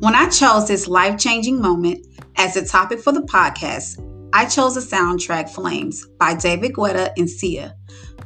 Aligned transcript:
When 0.00 0.14
I 0.14 0.28
chose 0.28 0.68
this 0.68 0.86
life 0.86 1.18
changing 1.18 1.60
moment 1.60 2.06
as 2.36 2.56
a 2.56 2.64
topic 2.64 3.00
for 3.00 3.10
the 3.10 3.22
podcast, 3.22 3.98
I 4.32 4.44
chose 4.44 4.76
the 4.76 4.80
soundtrack 4.80 5.50
Flames 5.50 6.06
by 6.20 6.34
David 6.34 6.74
Guetta 6.74 7.10
and 7.16 7.28
Sia 7.28 7.74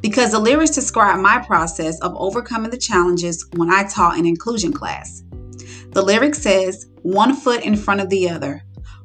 because 0.03 0.33
the 0.33 0.39
lyrics 0.39 0.73
describe 0.73 1.19
my 1.21 1.39
process 1.39 1.99
of 2.01 2.15
overcoming 2.17 2.71
the 2.71 2.77
challenges 2.77 3.47
when 3.55 3.73
I 3.73 3.85
taught 3.85 4.19
an 4.19 4.27
inclusion 4.27 4.75
class. 4.75 5.23
The 5.93 6.03
lyric 6.03 6.35
says, 6.35 6.89
one 7.01 7.35
foot 7.35 7.65
in 7.65 7.77
front 7.77 8.03
of 8.03 8.11
the 8.11 8.29
other, 8.29 8.63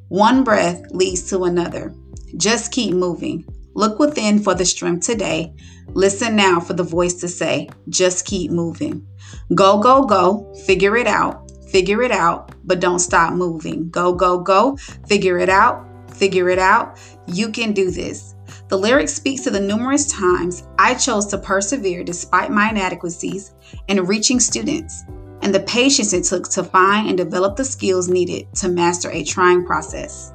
one 0.08 0.44
breath 0.44 0.82
leads 0.90 1.26
to 1.30 1.44
another. 1.44 1.94
Just 2.36 2.70
keep 2.70 2.92
moving. 2.92 3.46
Look 3.72 3.98
within 3.98 4.40
for 4.40 4.52
the 4.54 4.66
strength 4.66 5.06
today. 5.06 5.54
Listen 5.94 6.36
now 6.36 6.60
for 6.60 6.74
the 6.74 6.82
voice 6.82 7.14
to 7.20 7.28
say, 7.28 7.70
just 7.88 8.26
keep 8.26 8.50
moving. 8.50 9.06
Go, 9.54 9.78
go, 9.78 10.04
go. 10.04 10.52
Figure 10.66 10.98
it 10.98 11.06
out. 11.06 11.47
Figure 11.68 12.02
it 12.02 12.10
out, 12.10 12.54
but 12.64 12.80
don't 12.80 12.98
stop 12.98 13.34
moving. 13.34 13.90
Go, 13.90 14.12
go, 14.12 14.38
go. 14.38 14.76
Figure 15.06 15.38
it 15.38 15.48
out. 15.48 15.84
Figure 16.10 16.48
it 16.48 16.58
out. 16.58 16.98
You 17.26 17.50
can 17.50 17.72
do 17.72 17.90
this. 17.90 18.34
The 18.68 18.78
lyric 18.78 19.08
speaks 19.08 19.42
to 19.42 19.50
the 19.50 19.60
numerous 19.60 20.10
times 20.10 20.66
I 20.78 20.94
chose 20.94 21.26
to 21.26 21.38
persevere 21.38 22.04
despite 22.04 22.50
my 22.50 22.70
inadequacies 22.70 23.54
in 23.88 24.04
reaching 24.04 24.40
students 24.40 25.04
and 25.42 25.54
the 25.54 25.60
patience 25.60 26.12
it 26.12 26.24
took 26.24 26.48
to 26.50 26.64
find 26.64 27.08
and 27.08 27.16
develop 27.16 27.56
the 27.56 27.64
skills 27.64 28.08
needed 28.08 28.52
to 28.56 28.68
master 28.68 29.10
a 29.10 29.22
trying 29.22 29.64
process. 29.64 30.32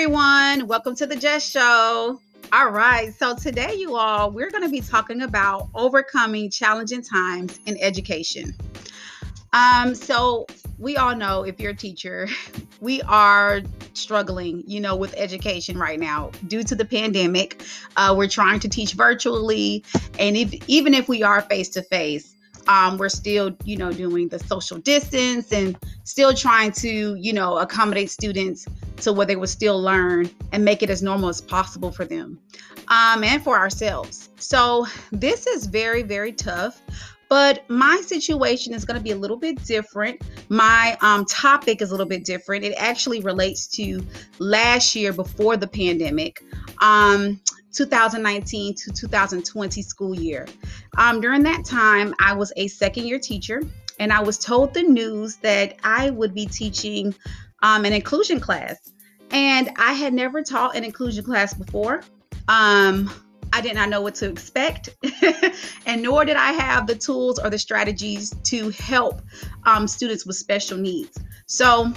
Everyone. 0.00 0.66
Welcome 0.66 0.96
to 0.96 1.06
the 1.06 1.14
Just 1.14 1.52
Show. 1.52 2.18
All 2.54 2.70
right. 2.70 3.12
So, 3.12 3.36
today, 3.36 3.74
you 3.74 3.96
all, 3.96 4.30
we're 4.30 4.48
going 4.48 4.62
to 4.62 4.70
be 4.70 4.80
talking 4.80 5.20
about 5.20 5.68
overcoming 5.74 6.48
challenging 6.48 7.02
times 7.02 7.60
in 7.66 7.76
education. 7.82 8.54
Um, 9.52 9.94
so, 9.94 10.46
we 10.78 10.96
all 10.96 11.14
know 11.14 11.42
if 11.42 11.60
you're 11.60 11.72
a 11.72 11.76
teacher, 11.76 12.28
we 12.80 13.02
are 13.02 13.60
struggling, 13.92 14.64
you 14.66 14.80
know, 14.80 14.96
with 14.96 15.12
education 15.18 15.76
right 15.76 16.00
now 16.00 16.30
due 16.46 16.62
to 16.62 16.74
the 16.74 16.86
pandemic. 16.86 17.62
Uh, 17.94 18.14
we're 18.16 18.26
trying 18.26 18.60
to 18.60 18.70
teach 18.70 18.94
virtually, 18.94 19.84
and 20.18 20.34
if 20.34 20.54
even 20.66 20.94
if 20.94 21.10
we 21.10 21.22
are 21.22 21.42
face 21.42 21.68
to 21.68 21.82
face, 21.82 22.34
um, 22.68 22.98
we're 22.98 23.08
still, 23.08 23.56
you 23.64 23.76
know, 23.76 23.92
doing 23.92 24.28
the 24.28 24.38
social 24.38 24.78
distance 24.78 25.52
and 25.52 25.76
still 26.04 26.34
trying 26.34 26.72
to, 26.72 27.14
you 27.14 27.32
know, 27.32 27.58
accommodate 27.58 28.10
students 28.10 28.66
to 28.98 29.12
where 29.12 29.26
they 29.26 29.36
would 29.36 29.48
still 29.48 29.80
learn 29.80 30.30
and 30.52 30.64
make 30.64 30.82
it 30.82 30.90
as 30.90 31.02
normal 31.02 31.28
as 31.28 31.40
possible 31.40 31.90
for 31.90 32.04
them 32.04 32.38
um, 32.88 33.24
and 33.24 33.42
for 33.42 33.56
ourselves. 33.56 34.30
So 34.36 34.86
this 35.12 35.46
is 35.46 35.66
very, 35.66 36.02
very 36.02 36.32
tough. 36.32 36.80
But 37.28 37.64
my 37.70 38.02
situation 38.04 38.74
is 38.74 38.84
going 38.84 38.96
to 38.96 39.02
be 39.02 39.12
a 39.12 39.16
little 39.16 39.36
bit 39.36 39.64
different. 39.64 40.20
My 40.48 40.98
um, 41.00 41.24
topic 41.26 41.80
is 41.80 41.90
a 41.90 41.92
little 41.92 42.08
bit 42.08 42.24
different. 42.24 42.64
It 42.64 42.74
actually 42.76 43.20
relates 43.20 43.68
to 43.68 44.04
last 44.40 44.96
year 44.96 45.12
before 45.12 45.56
the 45.56 45.68
pandemic. 45.68 46.42
Um, 46.82 47.40
2019 47.72 48.74
to 48.74 48.90
2020 48.90 49.82
school 49.82 50.14
year. 50.14 50.46
Um, 50.96 51.20
during 51.20 51.42
that 51.44 51.64
time, 51.64 52.14
I 52.20 52.34
was 52.34 52.52
a 52.56 52.68
second 52.68 53.06
year 53.06 53.18
teacher 53.18 53.62
and 53.98 54.12
I 54.12 54.22
was 54.22 54.38
told 54.38 54.74
the 54.74 54.82
news 54.82 55.36
that 55.36 55.76
I 55.84 56.10
would 56.10 56.34
be 56.34 56.46
teaching 56.46 57.14
um, 57.62 57.84
an 57.84 57.92
inclusion 57.92 58.40
class. 58.40 58.90
And 59.30 59.70
I 59.76 59.92
had 59.92 60.12
never 60.12 60.42
taught 60.42 60.74
an 60.74 60.84
inclusion 60.84 61.24
class 61.24 61.54
before. 61.54 62.02
Um, 62.48 63.10
I 63.52 63.60
did 63.60 63.74
not 63.74 63.88
know 63.88 64.00
what 64.00 64.14
to 64.16 64.28
expect, 64.28 64.90
and 65.86 66.02
nor 66.02 66.24
did 66.24 66.36
I 66.36 66.52
have 66.52 66.86
the 66.86 66.94
tools 66.94 67.38
or 67.38 67.50
the 67.50 67.58
strategies 67.58 68.30
to 68.44 68.70
help 68.70 69.22
um, 69.64 69.88
students 69.88 70.24
with 70.24 70.36
special 70.36 70.78
needs. 70.78 71.18
So 71.46 71.92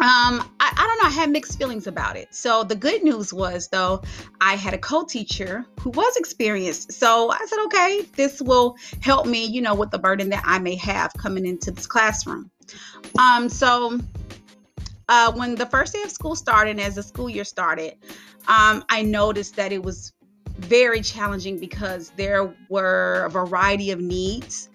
um, 0.00 0.48
I, 0.60 0.72
I, 0.76 0.86
don't 0.86 1.02
know. 1.02 1.08
I 1.08 1.12
had 1.12 1.30
mixed 1.30 1.58
feelings 1.58 1.88
about 1.88 2.16
it. 2.16 2.32
So 2.32 2.62
the 2.62 2.76
good 2.76 3.02
news 3.02 3.32
was, 3.32 3.68
though, 3.68 4.00
I 4.40 4.54
had 4.54 4.72
a 4.72 4.78
co-teacher 4.78 5.66
who 5.80 5.90
was 5.90 6.16
experienced. 6.16 6.92
So 6.92 7.30
I 7.30 7.38
said, 7.46 7.58
okay, 7.64 8.02
this 8.14 8.40
will 8.40 8.76
help 9.00 9.26
me, 9.26 9.44
you 9.44 9.60
know, 9.60 9.74
with 9.74 9.90
the 9.90 9.98
burden 9.98 10.28
that 10.30 10.42
I 10.46 10.60
may 10.60 10.76
have 10.76 11.12
coming 11.18 11.46
into 11.46 11.72
this 11.72 11.88
classroom. 11.88 12.48
Um, 13.18 13.48
so 13.48 13.98
uh, 15.08 15.32
when 15.32 15.56
the 15.56 15.66
first 15.66 15.94
day 15.94 16.02
of 16.02 16.10
school 16.10 16.36
started, 16.36 16.78
as 16.78 16.94
the 16.94 17.02
school 17.02 17.28
year 17.28 17.44
started, 17.44 17.94
um, 18.46 18.84
I 18.88 19.02
noticed 19.02 19.56
that 19.56 19.72
it 19.72 19.82
was 19.82 20.12
very 20.58 21.00
challenging 21.00 21.58
because 21.58 22.10
there 22.16 22.54
were 22.68 23.24
a 23.26 23.30
variety 23.30 23.90
of 23.90 24.00
needs 24.00 24.68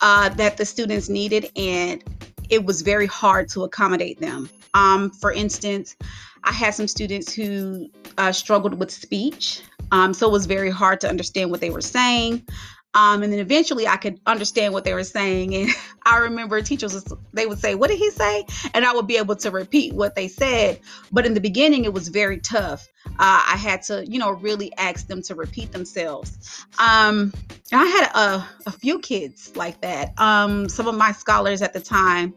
uh, 0.00 0.28
that 0.30 0.56
the 0.56 0.64
students 0.64 1.08
needed, 1.08 1.50
and 1.56 2.02
it 2.50 2.64
was 2.64 2.82
very 2.82 3.06
hard 3.06 3.48
to 3.50 3.64
accommodate 3.64 4.20
them. 4.20 4.48
Um, 4.76 5.10
for 5.10 5.32
instance, 5.32 5.96
I 6.44 6.52
had 6.52 6.74
some 6.74 6.86
students 6.86 7.32
who 7.32 7.88
uh, 8.18 8.30
struggled 8.30 8.74
with 8.74 8.90
speech, 8.90 9.62
um, 9.90 10.12
so 10.12 10.28
it 10.28 10.32
was 10.32 10.46
very 10.46 10.70
hard 10.70 11.00
to 11.00 11.08
understand 11.08 11.50
what 11.50 11.60
they 11.60 11.70
were 11.70 11.80
saying. 11.80 12.46
Um, 12.94 13.22
and 13.22 13.30
then 13.30 13.40
eventually 13.40 13.86
I 13.86 13.98
could 13.98 14.18
understand 14.26 14.72
what 14.72 14.84
they 14.84 14.94
were 14.94 15.04
saying. 15.04 15.54
And 15.54 15.70
I 16.06 16.18
remember 16.18 16.60
teachers, 16.62 17.04
they 17.34 17.46
would 17.46 17.58
say, 17.58 17.74
What 17.74 17.90
did 17.90 17.98
he 17.98 18.10
say? 18.10 18.44
And 18.72 18.84
I 18.84 18.92
would 18.94 19.06
be 19.06 19.18
able 19.18 19.36
to 19.36 19.50
repeat 19.50 19.92
what 19.92 20.14
they 20.14 20.28
said. 20.28 20.80
But 21.12 21.26
in 21.26 21.34
the 21.34 21.40
beginning, 21.40 21.84
it 21.84 21.92
was 21.92 22.08
very 22.08 22.38
tough. 22.38 22.86
Uh, 23.06 23.44
I 23.48 23.56
had 23.56 23.82
to, 23.82 24.06
you 24.06 24.18
know, 24.18 24.30
really 24.30 24.72
ask 24.78 25.06
them 25.08 25.22
to 25.22 25.34
repeat 25.34 25.72
themselves. 25.72 26.66
Um, 26.78 27.32
I 27.72 27.84
had 27.84 28.10
a, 28.14 28.48
a, 28.66 28.72
few 28.72 28.98
kids 28.98 29.54
like 29.56 29.80
that. 29.82 30.18
Um, 30.18 30.68
some 30.68 30.88
of 30.88 30.96
my 30.96 31.12
scholars 31.12 31.62
at 31.62 31.72
the 31.72 31.80
time, 31.80 32.34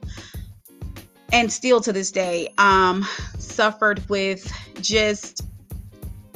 and 1.31 1.51
still 1.51 1.81
to 1.81 1.93
this 1.93 2.11
day, 2.11 2.53
um, 2.57 3.05
suffered 3.37 4.07
with 4.09 4.51
just 4.81 5.43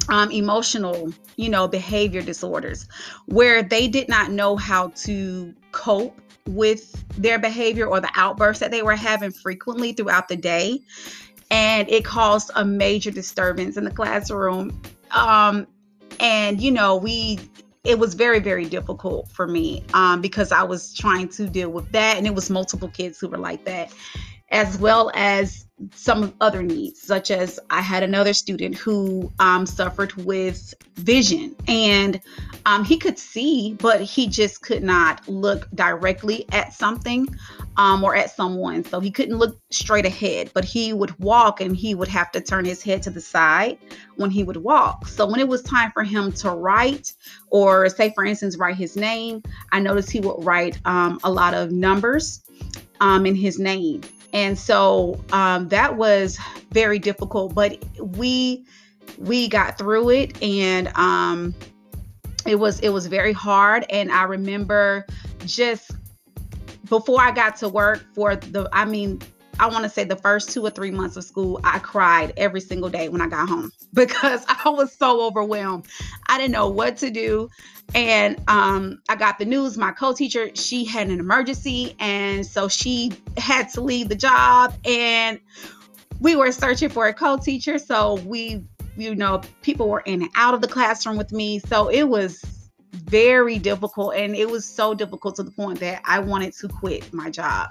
um, 0.08 0.30
emotional, 0.30 1.12
you 1.36 1.48
know, 1.48 1.66
behavior 1.66 2.22
disorders 2.22 2.86
where 3.26 3.62
they 3.62 3.88
did 3.88 4.08
not 4.08 4.30
know 4.30 4.56
how 4.56 4.88
to 4.88 5.54
cope 5.72 6.20
with 6.46 7.04
their 7.20 7.38
behavior 7.38 7.86
or 7.86 8.00
the 8.00 8.10
outbursts 8.14 8.60
that 8.60 8.70
they 8.70 8.82
were 8.82 8.96
having 8.96 9.30
frequently 9.30 9.92
throughout 9.92 10.28
the 10.28 10.36
day. 10.36 10.80
And 11.50 11.88
it 11.88 12.04
caused 12.04 12.50
a 12.54 12.64
major 12.64 13.10
disturbance 13.10 13.76
in 13.76 13.84
the 13.84 13.90
classroom. 13.90 14.80
Um, 15.10 15.66
and, 16.20 16.60
you 16.60 16.70
know, 16.70 16.96
we, 16.96 17.38
it 17.84 17.98
was 17.98 18.14
very, 18.14 18.40
very 18.40 18.64
difficult 18.64 19.30
for 19.30 19.46
me 19.46 19.84
um, 19.94 20.20
because 20.20 20.52
I 20.52 20.62
was 20.62 20.92
trying 20.94 21.28
to 21.30 21.48
deal 21.48 21.70
with 21.70 21.90
that. 21.92 22.16
And 22.16 22.26
it 22.26 22.34
was 22.34 22.50
multiple 22.50 22.88
kids 22.88 23.18
who 23.18 23.28
were 23.28 23.38
like 23.38 23.64
that 23.64 23.92
as 24.54 24.78
well 24.78 25.10
as 25.14 25.66
some 25.92 26.32
other 26.40 26.62
needs, 26.62 27.02
such 27.02 27.32
as 27.32 27.58
I 27.70 27.80
had 27.80 28.04
another 28.04 28.32
student 28.32 28.76
who 28.76 29.32
um, 29.40 29.66
suffered 29.66 30.12
with 30.14 30.72
vision 30.94 31.56
and 31.66 32.20
um, 32.64 32.84
he 32.84 32.96
could 32.96 33.18
see, 33.18 33.76
but 33.80 34.00
he 34.00 34.28
just 34.28 34.62
could 34.62 34.84
not 34.84 35.28
look 35.28 35.68
directly 35.74 36.46
at 36.52 36.72
something 36.72 37.26
um, 37.76 38.04
or 38.04 38.14
at 38.14 38.30
someone. 38.30 38.84
So 38.84 39.00
he 39.00 39.10
couldn't 39.10 39.38
look 39.38 39.58
straight 39.70 40.06
ahead, 40.06 40.52
but 40.54 40.64
he 40.64 40.92
would 40.92 41.18
walk 41.18 41.60
and 41.60 41.76
he 41.76 41.96
would 41.96 42.08
have 42.08 42.30
to 42.30 42.40
turn 42.40 42.64
his 42.64 42.80
head 42.80 43.02
to 43.02 43.10
the 43.10 43.20
side 43.20 43.78
when 44.14 44.30
he 44.30 44.44
would 44.44 44.58
walk. 44.58 45.08
So 45.08 45.26
when 45.28 45.40
it 45.40 45.48
was 45.48 45.62
time 45.64 45.90
for 45.90 46.04
him 46.04 46.30
to 46.34 46.50
write, 46.50 47.12
or 47.50 47.88
say, 47.88 48.12
for 48.14 48.24
instance, 48.24 48.56
write 48.56 48.76
his 48.76 48.96
name, 48.96 49.42
I 49.72 49.80
noticed 49.80 50.12
he 50.12 50.20
would 50.20 50.44
write 50.44 50.78
um, 50.84 51.18
a 51.24 51.30
lot 51.30 51.54
of 51.54 51.72
numbers 51.72 52.44
um, 53.00 53.26
in 53.26 53.34
his 53.34 53.58
name. 53.58 54.02
And 54.34 54.58
so 54.58 55.24
um, 55.32 55.68
that 55.68 55.96
was 55.96 56.38
very 56.70 56.98
difficult, 56.98 57.54
but 57.54 57.82
we 57.98 58.66
we 59.16 59.46
got 59.48 59.78
through 59.78 60.10
it 60.10 60.42
and 60.42 60.88
um, 60.96 61.54
it 62.44 62.56
was 62.56 62.80
it 62.80 62.88
was 62.88 63.06
very 63.06 63.32
hard. 63.32 63.86
And 63.90 64.10
I 64.10 64.24
remember 64.24 65.06
just 65.46 65.92
before 66.88 67.20
I 67.20 67.30
got 67.30 67.56
to 67.56 67.68
work 67.68 68.04
for 68.12 68.34
the 68.34 68.68
I 68.72 68.84
mean 68.84 69.22
I 69.58 69.68
want 69.68 69.84
to 69.84 69.90
say 69.90 70.04
the 70.04 70.16
first 70.16 70.50
two 70.50 70.62
or 70.62 70.70
three 70.70 70.90
months 70.90 71.16
of 71.16 71.24
school, 71.24 71.60
I 71.64 71.78
cried 71.78 72.32
every 72.36 72.60
single 72.60 72.88
day 72.88 73.08
when 73.08 73.20
I 73.20 73.28
got 73.28 73.48
home 73.48 73.70
because 73.94 74.44
I 74.48 74.70
was 74.70 74.92
so 74.92 75.22
overwhelmed. 75.26 75.86
I 76.28 76.38
didn't 76.38 76.52
know 76.52 76.68
what 76.68 76.96
to 76.98 77.10
do. 77.10 77.48
And 77.94 78.42
um, 78.48 79.00
I 79.08 79.16
got 79.16 79.38
the 79.38 79.44
news 79.44 79.76
my 79.76 79.92
co 79.92 80.12
teacher, 80.12 80.50
she 80.54 80.84
had 80.84 81.08
an 81.08 81.20
emergency. 81.20 81.94
And 82.00 82.46
so 82.46 82.68
she 82.68 83.12
had 83.36 83.68
to 83.70 83.80
leave 83.80 84.08
the 84.08 84.16
job. 84.16 84.74
And 84.84 85.38
we 86.20 86.36
were 86.36 86.52
searching 86.52 86.88
for 86.88 87.06
a 87.06 87.14
co 87.14 87.36
teacher. 87.36 87.78
So 87.78 88.14
we, 88.24 88.64
you 88.96 89.14
know, 89.14 89.42
people 89.62 89.88
were 89.88 90.00
in 90.00 90.22
and 90.22 90.30
out 90.36 90.54
of 90.54 90.60
the 90.60 90.68
classroom 90.68 91.16
with 91.16 91.32
me. 91.32 91.58
So 91.58 91.88
it 91.88 92.04
was 92.04 92.63
very 92.94 93.58
difficult 93.58 94.14
and 94.14 94.34
it 94.34 94.50
was 94.50 94.64
so 94.64 94.94
difficult 94.94 95.36
to 95.36 95.42
the 95.42 95.50
point 95.50 95.80
that 95.80 96.02
I 96.04 96.20
wanted 96.20 96.54
to 96.54 96.68
quit 96.68 97.12
my 97.12 97.30
job. 97.30 97.70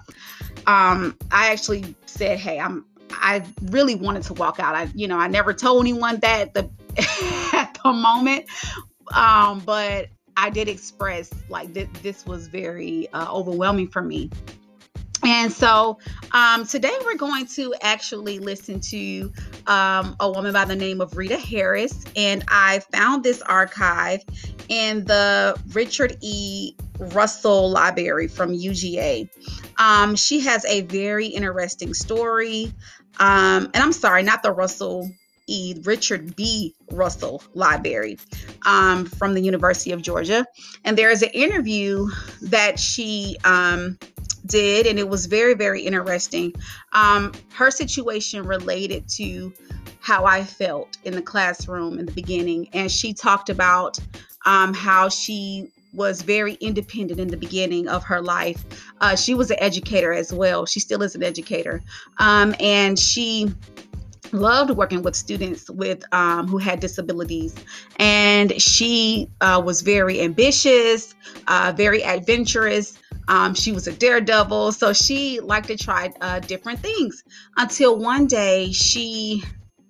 Um, 0.68 1.18
I 1.32 1.52
actually 1.52 1.96
said, 2.06 2.40
"Hey, 2.40 2.60
I'm 2.60 2.86
I 3.12 3.44
really 3.64 3.96
wanted 3.96 4.24
to 4.24 4.34
walk 4.34 4.60
out. 4.60 4.76
I, 4.76 4.90
you 4.96 5.08
know, 5.08 5.18
I 5.18 5.28
never 5.28 5.54
told 5.54 5.82
anyone 5.82 6.20
that 6.20 6.54
the 6.54 6.70
at 7.54 7.78
the 7.84 7.94
moment, 7.94 8.46
um, 9.14 9.62
but 9.66 10.08
I 10.38 10.50
did 10.50 10.68
express 10.68 11.32
like 11.50 11.74
th- 11.74 11.90
this 12.02 12.26
was 12.26 12.48
very 12.48 13.08
uh, 13.14 13.32
overwhelming 13.32 13.88
for 13.90 14.02
me. 14.02 14.30
And 15.26 15.52
so 15.52 16.00
um, 16.34 16.66
today 16.66 16.96
we're 17.06 17.16
going 17.16 17.46
to 17.48 17.74
actually 17.82 18.40
listen 18.40 18.80
to 18.82 19.32
um, 19.68 20.16
a 20.20 20.30
woman 20.30 20.54
by 20.54 20.66
the 20.66 20.76
name 20.76 21.00
of 21.00 21.16
Rita 21.16 21.38
Harris. 21.38 22.04
And 22.16 22.44
I 22.50 22.80
found 22.92 23.24
this 23.24 23.42
archive 23.44 24.22
in 24.68 25.06
the 25.06 25.60
Richard 25.72 26.18
E. 26.22 26.76
Russell 27.00 27.72
Library 27.72 28.28
from 28.28 28.52
UGA. 28.52 29.30
Um, 29.78 30.16
she 30.16 30.40
has 30.42 30.66
a 30.66 30.82
very 30.82 31.28
interesting 31.28 31.94
story. 31.94 32.74
Um, 33.20 33.66
and 33.74 33.78
I'm 33.78 33.94
sorry, 33.94 34.24
not 34.24 34.44
the 34.44 34.52
Russell 34.52 35.10
E. 35.48 35.76
Richard 35.84 36.36
B. 36.36 36.74
Russell 36.92 37.44
Library 37.54 38.18
um, 38.66 39.06
from 39.06 39.34
the 39.34 39.42
University 39.42 39.92
of 39.92 40.02
Georgia. 40.02 40.46
And 40.84 40.98
there 40.98 41.12
is 41.12 41.22
an 41.22 41.30
interview 41.30 42.08
that 42.42 42.80
she 42.80 43.38
um, 43.44 43.98
did, 44.46 44.88
and 44.88 45.00
it 45.00 45.08
was 45.08 45.26
very, 45.26 45.54
very 45.54 45.82
interesting. 45.82 46.54
Um, 46.92 47.32
her 47.54 47.72
situation 47.72 48.46
related 48.46 49.08
to 49.10 49.54
how 50.00 50.26
I 50.26 50.44
felt 50.44 50.98
in 51.04 51.14
the 51.14 51.22
classroom 51.22 52.00
in 52.00 52.06
the 52.06 52.12
beginning, 52.12 52.70
and 52.74 52.92
she 52.92 53.14
talked 53.14 53.50
about 53.50 53.98
um, 54.46 54.74
how 54.74 55.10
she 55.10 55.72
was 55.94 56.24
very 56.24 56.56
independent 56.56 57.20
in 57.20 57.28
the 57.28 57.38
beginning 57.38 57.88
of 57.88 58.04
her 58.04 58.22
life. 58.22 58.64
Uh, 59.00 59.16
she 59.16 59.36
was 59.36 59.52
an 59.52 59.58
educator 59.60 60.12
as 60.12 60.34
well. 60.34 60.66
She 60.66 60.80
still 60.80 61.04
is 61.04 61.16
an 61.16 61.24
educator, 61.24 61.84
um, 62.18 62.56
and 62.60 62.98
she 62.98 63.54
loved 64.34 64.72
working 64.72 65.04
with 65.04 65.16
students 65.16 65.70
with 65.70 66.04
um, 66.12 66.48
who 66.48 66.58
had 66.58 66.80
disabilities 66.80 67.56
and 67.98 68.60
she 68.60 69.30
uh, 69.42 69.62
was 69.64 69.82
very 69.82 70.22
ambitious 70.22 71.14
uh, 71.48 71.72
very 71.76 72.04
adventurous 72.04 72.98
um, 73.28 73.54
she 73.54 73.72
was 73.72 73.88
a 73.88 73.94
daredevil, 73.94 74.72
so 74.74 74.94
she 74.94 75.40
liked 75.40 75.68
to 75.68 75.78
try 75.78 76.12
uh, 76.22 76.40
different 76.40 76.80
things 76.80 77.24
until 77.58 77.98
one 77.98 78.28
day 78.28 78.72
she 78.72 79.44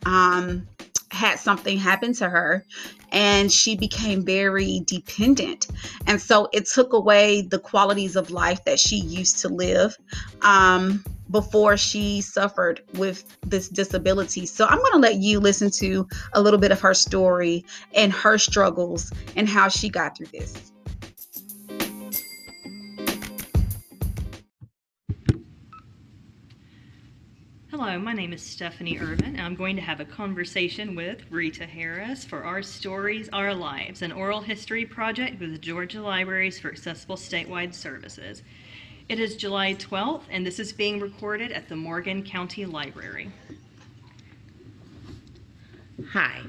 um, 0.06 0.68
had 1.12 1.40
something 1.40 1.78
happen 1.78 2.14
to 2.14 2.30
her 2.30 2.66
and 3.12 3.52
she 3.52 3.76
became 3.76 4.26
very 4.26 4.82
dependent. 4.86 5.68
And 6.08 6.20
so 6.20 6.50
it 6.52 6.66
took 6.66 6.94
away 6.94 7.44
the 7.44 7.60
qualities 7.60 8.16
of 8.16 8.32
life 8.32 8.66
that 8.66 8.80
she 8.80 8.98
used 8.98 9.38
to 9.40 9.50
live. 9.50 9.96
Um, 10.42 11.04
before 11.32 11.78
she 11.78 12.22
suffered 12.22 12.82
with 12.94 13.26
this 13.42 13.68
disability. 13.68 14.46
So 14.46 14.66
I'm 14.66 14.78
going 14.78 14.92
to 14.92 15.00
let 15.00 15.16
you 15.16 15.40
listen 15.40 15.72
to 15.72 16.08
a 16.34 16.42
little 16.42 16.60
bit 16.60 16.72
of 16.72 16.80
her 16.82 16.94
story 16.94 17.66
and 17.94 18.14
her 18.14 18.38
struggles 18.38 19.12
and 19.36 19.50
how 19.50 19.68
she 19.68 19.90
got 19.90 20.16
through 20.16 20.28
this. 20.28 20.73
My 28.00 28.14
name 28.14 28.34
is 28.34 28.42
Stephanie 28.42 28.98
Irvin, 28.98 29.36
and 29.36 29.42
I'm 29.42 29.54
going 29.54 29.76
to 29.76 29.82
have 29.82 30.00
a 30.00 30.06
conversation 30.06 30.96
with 30.96 31.22
Rita 31.30 31.68
Harris 31.68 32.26
for 32.26 32.44
Our 32.44 32.64
Stories, 32.64 33.30
Our 33.32 33.54
Lives, 33.54 34.02
an 34.02 34.12
oral 34.12 34.42
history 34.42 34.84
project 34.84 35.40
with 35.40 35.52
the 35.52 35.60
Georgia 35.60 36.02
Libraries 36.02 36.58
for 36.58 36.72
Accessible 36.72 37.18
Statewide 37.18 37.72
Services. 37.72 38.42
It 39.10 39.20
is 39.20 39.36
July 39.36 39.76
12th, 39.76 40.24
and 40.32 40.44
this 40.44 40.60
is 40.60 40.74
being 40.74 41.00
recorded 41.00 41.52
at 41.52 41.70
the 41.70 41.76
Morgan 41.76 42.24
County 42.24 42.66
Library. 42.66 43.32
Hi, 46.14 46.42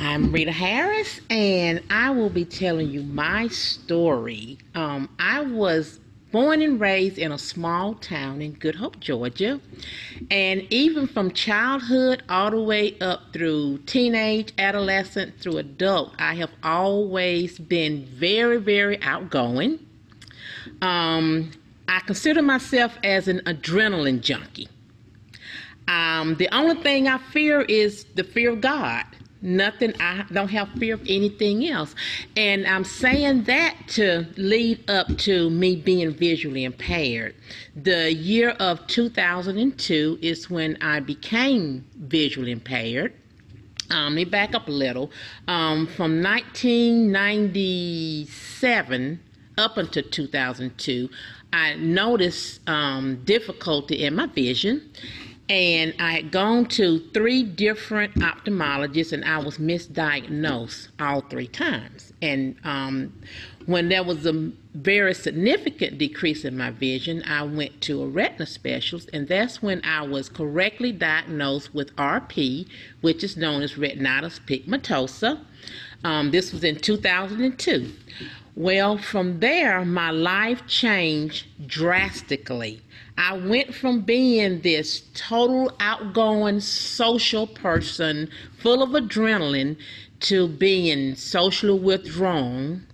I'm 0.00 0.32
Rita 0.32 0.52
Harris, 0.52 1.20
and 1.28 1.82
I 1.90 2.08
will 2.08 2.30
be 2.30 2.46
telling 2.46 2.88
you 2.88 3.02
my 3.02 3.48
story. 3.48 4.56
Um, 4.74 5.10
I 5.18 5.42
was 5.42 6.00
born 6.36 6.60
and 6.60 6.78
raised 6.78 7.16
in 7.16 7.32
a 7.32 7.38
small 7.38 7.94
town 7.94 8.42
in 8.42 8.52
Good 8.52 8.74
Hope, 8.74 9.00
Georgia. 9.00 9.58
And 10.30 10.66
even 10.68 11.06
from 11.06 11.30
childhood 11.30 12.24
all 12.28 12.50
the 12.50 12.60
way 12.60 12.98
up 12.98 13.32
through 13.32 13.78
teenage, 13.86 14.52
adolescent, 14.58 15.40
through 15.40 15.56
adult, 15.56 16.12
I 16.18 16.34
have 16.34 16.50
always 16.62 17.58
been 17.58 18.04
very, 18.04 18.58
very 18.58 19.02
outgoing. 19.02 19.78
Um, 20.82 21.52
I 21.88 22.00
consider 22.00 22.42
myself 22.42 22.98
as 23.02 23.28
an 23.28 23.40
adrenaline 23.46 24.20
junkie. 24.20 24.68
Um, 25.88 26.34
the 26.34 26.54
only 26.54 26.82
thing 26.82 27.08
I 27.08 27.16
fear 27.16 27.62
is 27.62 28.04
the 28.14 28.24
fear 28.24 28.50
of 28.50 28.60
God 28.60 29.06
nothing 29.42 29.92
i 30.00 30.24
don't 30.32 30.48
have 30.48 30.68
fear 30.78 30.94
of 30.94 31.02
anything 31.08 31.68
else. 31.68 31.94
And 32.36 32.66
i'm 32.66 32.84
saying 32.84 33.44
that 33.44 33.76
to 33.88 34.26
lead 34.36 34.88
up 34.90 35.16
to 35.18 35.50
me 35.50 35.76
being 35.76 36.10
visually 36.12 36.64
impaired. 36.64 37.34
The 37.74 38.12
year 38.12 38.50
of 38.50 38.86
2002 38.86 40.18
is 40.22 40.50
when 40.50 40.76
i 40.80 41.00
became 41.00 41.84
visually 41.96 42.52
impaired. 42.52 43.12
Um, 43.90 44.06
let 44.06 44.14
me 44.14 44.24
back 44.24 44.54
up 44.54 44.66
a 44.66 44.72
little. 44.72 45.12
Um, 45.46 45.86
from 45.86 46.22
1997 46.22 49.20
up 49.58 49.78
until 49.78 50.02
2002 50.02 51.08
i 51.52 51.74
noticed 51.76 52.60
um, 52.68 53.22
difficulty 53.24 54.04
in 54.04 54.14
my 54.14 54.26
vision 54.26 54.82
and 55.48 55.94
I 56.00 56.12
had 56.12 56.32
gone 56.32 56.66
to 56.66 56.98
three 57.14 57.42
different 57.44 58.14
ophthalmologists, 58.14 59.12
and 59.12 59.24
I 59.24 59.38
was 59.38 59.58
misdiagnosed 59.58 60.88
all 60.98 61.20
three 61.20 61.46
times. 61.46 62.12
And 62.20 62.56
um, 62.64 63.12
when 63.66 63.88
there 63.88 64.02
was 64.02 64.26
a 64.26 64.50
very 64.74 65.14
significant 65.14 65.98
decrease 65.98 66.44
in 66.44 66.56
my 66.56 66.70
vision, 66.70 67.22
I 67.24 67.44
went 67.44 67.80
to 67.82 68.02
a 68.02 68.08
retina 68.08 68.46
specialist, 68.46 69.08
and 69.12 69.28
that's 69.28 69.62
when 69.62 69.84
I 69.84 70.02
was 70.02 70.28
correctly 70.28 70.90
diagnosed 70.90 71.72
with 71.72 71.94
RP, 71.94 72.68
which 73.00 73.22
is 73.22 73.36
known 73.36 73.62
as 73.62 73.74
retinitis 73.74 74.40
pigmentosa. 74.40 75.40
Um, 76.02 76.32
this 76.32 76.52
was 76.52 76.64
in 76.64 76.76
2002. 76.76 77.92
Well, 78.56 78.96
from 78.96 79.40
there, 79.40 79.84
my 79.84 80.10
life 80.10 80.66
changed 80.66 81.44
drastically. 81.68 82.80
I 83.18 83.36
went 83.36 83.74
from 83.74 84.00
being 84.00 84.62
this 84.62 85.02
total 85.12 85.72
outgoing 85.78 86.60
social 86.60 87.46
person 87.46 88.30
full 88.58 88.82
of 88.82 88.90
adrenaline 88.90 89.76
to 90.20 90.48
being 90.48 91.16
socially 91.16 91.78
withdrawn. 91.78 92.86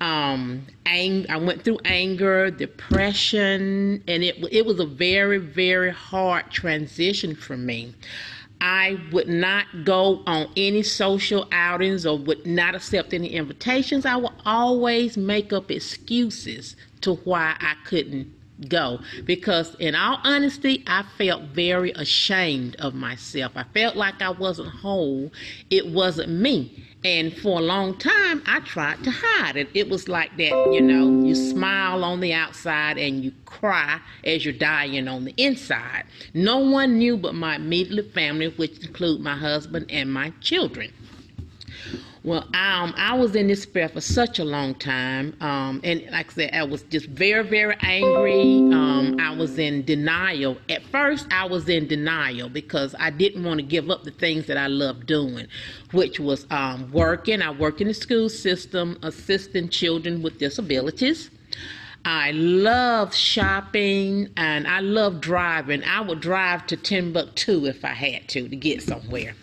Um, 0.00 0.66
ang- 0.86 1.26
I 1.28 1.36
went 1.36 1.64
through 1.64 1.80
anger, 1.84 2.50
depression, 2.50 4.02
and 4.08 4.24
it, 4.24 4.42
it 4.50 4.64
was 4.64 4.80
a 4.80 4.86
very, 4.86 5.36
very 5.36 5.92
hard 5.92 6.50
transition 6.50 7.34
for 7.34 7.58
me. 7.58 7.94
I 8.60 8.98
would 9.12 9.28
not 9.28 9.66
go 9.84 10.22
on 10.26 10.48
any 10.56 10.82
social 10.82 11.48
outings 11.52 12.06
or 12.06 12.18
would 12.18 12.46
not 12.46 12.74
accept 12.74 13.12
any 13.12 13.28
invitations. 13.28 14.06
I 14.06 14.16
would 14.16 14.32
always 14.46 15.16
make 15.16 15.52
up 15.52 15.70
excuses 15.70 16.76
to 17.02 17.14
why 17.16 17.56
I 17.60 17.74
couldn't 17.84 18.32
go. 18.64 19.00
Because 19.24 19.74
in 19.76 19.94
all 19.94 20.18
honesty 20.24 20.82
i 20.86 21.04
felt 21.18 21.42
very 21.42 21.92
ashamed 21.92 22.76
of 22.76 22.94
myself. 22.94 23.52
I 23.56 23.64
felt 23.74 23.96
like 23.96 24.20
i 24.20 24.30
wasn't 24.30 24.68
whole. 24.68 25.30
It 25.70 25.86
wasn't 25.86 26.30
me. 26.30 26.84
And 27.04 27.36
for 27.36 27.58
a 27.60 27.62
long 27.62 27.98
time 27.98 28.42
i 28.46 28.60
tried 28.60 29.02
to 29.04 29.10
hide 29.10 29.56
it. 29.56 29.68
It 29.74 29.88
was 29.88 30.08
like 30.08 30.36
that 30.36 30.70
you 30.72 30.80
know 30.80 31.24
you 31.24 31.34
smile 31.34 32.04
on 32.04 32.20
the 32.20 32.32
outside 32.32 32.98
and 32.98 33.22
you 33.24 33.32
cry 33.44 34.00
as 34.24 34.44
you're 34.44 34.54
dying 34.54 35.08
on 35.08 35.24
the 35.24 35.34
inside. 35.36 36.04
No 36.32 36.58
one 36.58 36.98
knew 36.98 37.16
but 37.16 37.34
my 37.34 37.56
immediate 37.56 38.12
family 38.12 38.48
which 38.48 38.84
include 38.84 39.20
my 39.20 39.36
husband 39.36 39.86
and 39.90 40.12
my 40.12 40.30
children 40.40 40.92
well, 42.24 42.44
um, 42.54 42.94
I 42.96 43.14
was 43.18 43.36
in 43.36 43.48
despair 43.48 43.90
for 43.90 44.00
such 44.00 44.38
a 44.38 44.44
long 44.44 44.74
time. 44.76 45.36
Um, 45.42 45.82
and 45.84 46.02
like 46.10 46.30
I 46.30 46.34
said, 46.34 46.54
I 46.54 46.64
was 46.64 46.82
just 46.84 47.06
very, 47.08 47.46
very 47.46 47.76
angry. 47.80 48.56
Um, 48.72 49.18
I 49.20 49.36
was 49.36 49.58
in 49.58 49.84
denial. 49.84 50.56
At 50.70 50.82
first, 50.84 51.26
I 51.30 51.44
was 51.44 51.68
in 51.68 51.86
denial 51.86 52.48
because 52.48 52.94
I 52.98 53.10
didn't 53.10 53.44
want 53.44 53.60
to 53.60 53.62
give 53.62 53.90
up 53.90 54.04
the 54.04 54.10
things 54.10 54.46
that 54.46 54.56
I 54.56 54.68
loved 54.68 55.04
doing, 55.04 55.46
which 55.92 56.18
was 56.18 56.46
um, 56.50 56.90
working. 56.92 57.42
I 57.42 57.50
worked 57.50 57.82
in 57.82 57.88
the 57.88 57.94
school 57.94 58.30
system, 58.30 58.98
assisting 59.02 59.68
children 59.68 60.22
with 60.22 60.38
disabilities. 60.38 61.28
I 62.06 62.32
love 62.32 63.14
shopping 63.14 64.30
and 64.38 64.66
I 64.66 64.80
love 64.80 65.20
driving. 65.20 65.84
I 65.84 66.00
would 66.00 66.20
drive 66.20 66.66
to 66.68 66.76
Timbuktu 66.78 67.66
if 67.66 67.84
I 67.84 67.88
had 67.88 68.28
to 68.28 68.48
to 68.48 68.56
get 68.56 68.82
somewhere. 68.82 69.34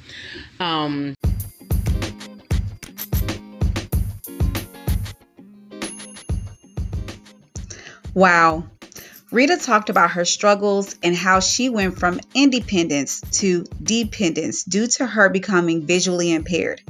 Wow. 8.14 8.66
Rita 9.32 9.56
talked 9.56 9.90
about 9.90 10.12
her 10.12 10.26
struggles 10.26 10.98
and 11.02 11.16
how 11.16 11.40
she 11.40 11.70
went 11.70 11.98
from 11.98 12.20
independence 12.36 13.22
to 13.40 13.64
dependence 13.82 14.64
due 14.66 14.88
to 14.88 15.06
her 15.06 15.30
becoming 15.30 15.86
visually 15.86 16.34
impaired. 16.34 16.82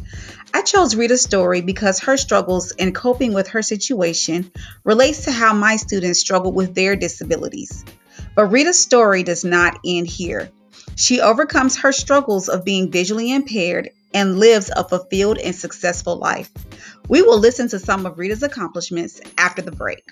I 0.51 0.63
chose 0.63 0.95
Rita's 0.95 1.21
story 1.21 1.61
because 1.61 1.99
her 1.99 2.17
struggles 2.17 2.71
in 2.71 2.93
coping 2.93 3.33
with 3.33 3.49
her 3.49 3.61
situation 3.61 4.51
relates 4.83 5.25
to 5.25 5.31
how 5.31 5.53
my 5.53 5.75
students 5.75 6.19
struggle 6.19 6.51
with 6.51 6.73
their 6.73 6.95
disabilities. 6.95 7.85
But 8.35 8.47
Rita's 8.47 8.81
story 8.81 9.21
does 9.21 9.45
not 9.45 9.79
end 9.85 10.07
here. 10.07 10.49
She 10.95 11.21
overcomes 11.21 11.77
her 11.77 11.91
struggles 11.91 12.49
of 12.49 12.65
being 12.65 12.91
visually 12.91 13.31
impaired 13.31 13.91
and 14.15 14.39
lives 14.39 14.71
a 14.75 14.83
fulfilled 14.83 15.37
and 15.37 15.55
successful 15.55 16.17
life. 16.17 16.49
We 17.07 17.21
will 17.21 17.39
listen 17.39 17.67
to 17.69 17.79
some 17.79 18.07
of 18.07 18.17
Rita's 18.17 18.41
accomplishments 18.41 19.21
after 19.37 19.61
the 19.61 19.71
break. 19.71 20.11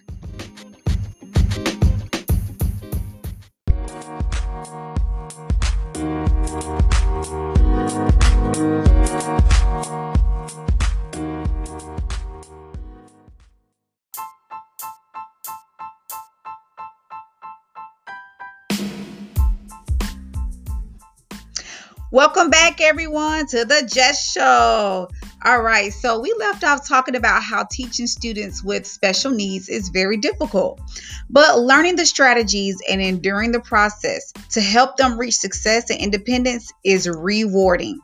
Welcome 22.11 22.49
back, 22.49 22.81
everyone, 22.81 23.45
to 23.49 23.65
the 23.65 23.87
Jess 23.87 24.31
Show. 24.31 25.07
All 25.45 25.61
right, 25.61 25.93
so 25.93 26.19
we 26.19 26.33
left 26.39 26.63
off 26.63 26.87
talking 26.87 27.15
about 27.15 27.43
how 27.43 27.67
teaching 27.69 28.07
students 28.07 28.63
with 28.63 28.87
special 28.87 29.29
needs 29.29 29.69
is 29.69 29.89
very 29.89 30.17
difficult, 30.17 30.81
but 31.29 31.59
learning 31.59 31.97
the 31.97 32.07
strategies 32.07 32.81
and 32.89 32.99
enduring 32.99 33.51
the 33.51 33.59
process 33.59 34.33
to 34.49 34.59
help 34.59 34.97
them 34.97 35.19
reach 35.19 35.35
success 35.35 35.91
and 35.91 35.99
independence 35.99 36.73
is 36.83 37.07
rewarding. 37.07 37.99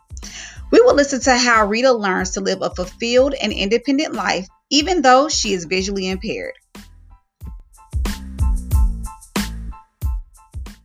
We 0.70 0.82
will 0.82 0.94
listen 0.94 1.20
to 1.22 1.36
how 1.36 1.66
Rita 1.66 1.92
learns 1.92 2.30
to 2.32 2.42
live 2.42 2.62
a 2.62 2.70
fulfilled 2.70 3.34
and 3.34 3.52
independent 3.52 4.14
life, 4.14 4.48
even 4.70 5.02
though 5.02 5.30
she 5.30 5.54
is 5.54 5.66
visually 5.66 6.10
impaired. 6.10 6.54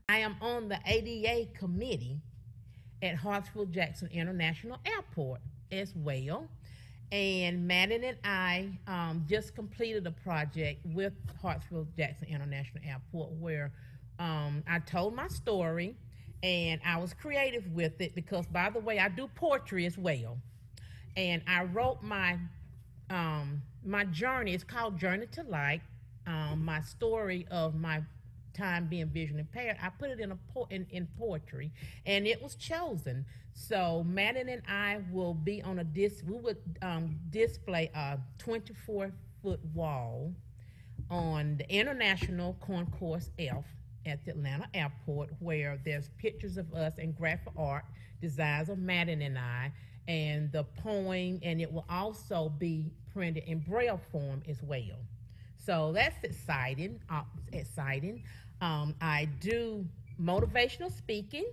I 0.08 0.20
am 0.20 0.36
on 0.40 0.70
the 0.70 0.78
ADA 0.86 1.50
committee 1.58 2.22
at 3.02 3.16
Hartsfield 3.16 3.71
Jackson 3.71 4.09
International 4.12 4.78
Airport 4.85 5.40
as 5.73 5.95
well. 5.97 6.49
And 7.12 7.66
Madden 7.66 8.04
and 8.04 8.19
I 8.23 8.69
um, 8.87 9.25
just 9.28 9.54
completed 9.54 10.07
a 10.07 10.12
project 10.12 10.80
with 10.85 11.12
Hartsfield 11.42 11.87
Jackson 11.97 12.28
International 12.28 12.83
Airport 12.87 13.33
where 13.33 13.73
um, 14.19 14.62
I 14.69 14.78
told 14.78 15.14
my 15.14 15.26
story 15.28 15.97
and 16.42 16.80
I 16.85 16.99
was 16.99 17.12
creative 17.12 17.66
with 17.73 18.00
it 18.00 18.14
because, 18.14 18.47
by 18.47 18.71
the 18.71 18.78
way, 18.78 18.99
I 18.99 19.09
do 19.09 19.28
poetry 19.35 19.87
as 19.87 19.99
well. 19.99 20.38
And 21.16 21.42
I 21.47 21.64
wrote 21.64 22.02
my 22.02 22.38
um, 23.11 23.62
my 23.85 24.04
journey. 24.04 24.54
It's 24.54 24.64
called 24.64 24.99
Journey 24.99 25.26
to 25.33 25.42
Light. 25.42 25.80
Um, 26.26 26.64
my 26.64 26.80
story 26.83 27.47
of 27.50 27.75
my 27.75 28.02
time 28.54 28.87
being 28.87 29.09
vision 29.09 29.38
impaired, 29.38 29.76
I 29.83 29.90
put 29.90 30.11
it 30.11 30.21
in 30.21 30.33
a 30.33 30.38
po- 30.52 30.69
in, 30.71 30.87
in 30.90 31.07
poetry, 31.19 31.73
and 32.07 32.26
it 32.26 32.42
was 32.42 32.54
chosen. 32.54 33.25
So 33.52 34.04
Madden 34.07 34.49
and 34.49 34.62
I 34.69 35.00
will 35.11 35.35
be 35.35 35.62
on 35.62 35.78
a 35.78 35.85
dis. 35.85 36.23
We 36.26 36.37
would 36.37 36.59
um, 36.83 37.19
display 37.30 37.90
a 37.95 38.19
24 38.38 39.12
foot 39.42 39.61
wall 39.75 40.33
on 41.11 41.57
the 41.57 41.69
International 41.71 42.57
Concourse 42.61 43.30
F 43.38 43.64
at 44.07 44.25
the 44.25 44.33
Atlanta 44.33 44.69
airport, 44.75 45.30
where 45.40 45.78
there's 45.85 46.11
pictures 46.19 46.57
of 46.57 46.73
us 46.73 46.95
and 46.99 47.16
graphic 47.16 47.52
art 47.57 47.85
designs 48.21 48.69
of 48.69 48.78
Madden 48.78 49.23
and 49.23 49.38
I, 49.38 49.73
and 50.09 50.50
the 50.52 50.64
poem, 50.64 51.40
and 51.42 51.61
it 51.61 51.73
will 51.73 51.87
also 51.88 52.49
be 52.59 52.90
printed 53.12 53.45
in 53.45 53.61
braille 53.61 54.00
form 54.11 54.42
as 54.49 54.62
well. 54.62 54.99
So 55.64 55.92
that's 55.92 56.24
exciting. 56.24 57.00
Uh, 57.10 57.22
exciting. 57.52 58.22
Um, 58.60 58.94
I 59.00 59.28
do 59.40 59.84
motivational 60.20 60.90
speaking. 60.90 61.46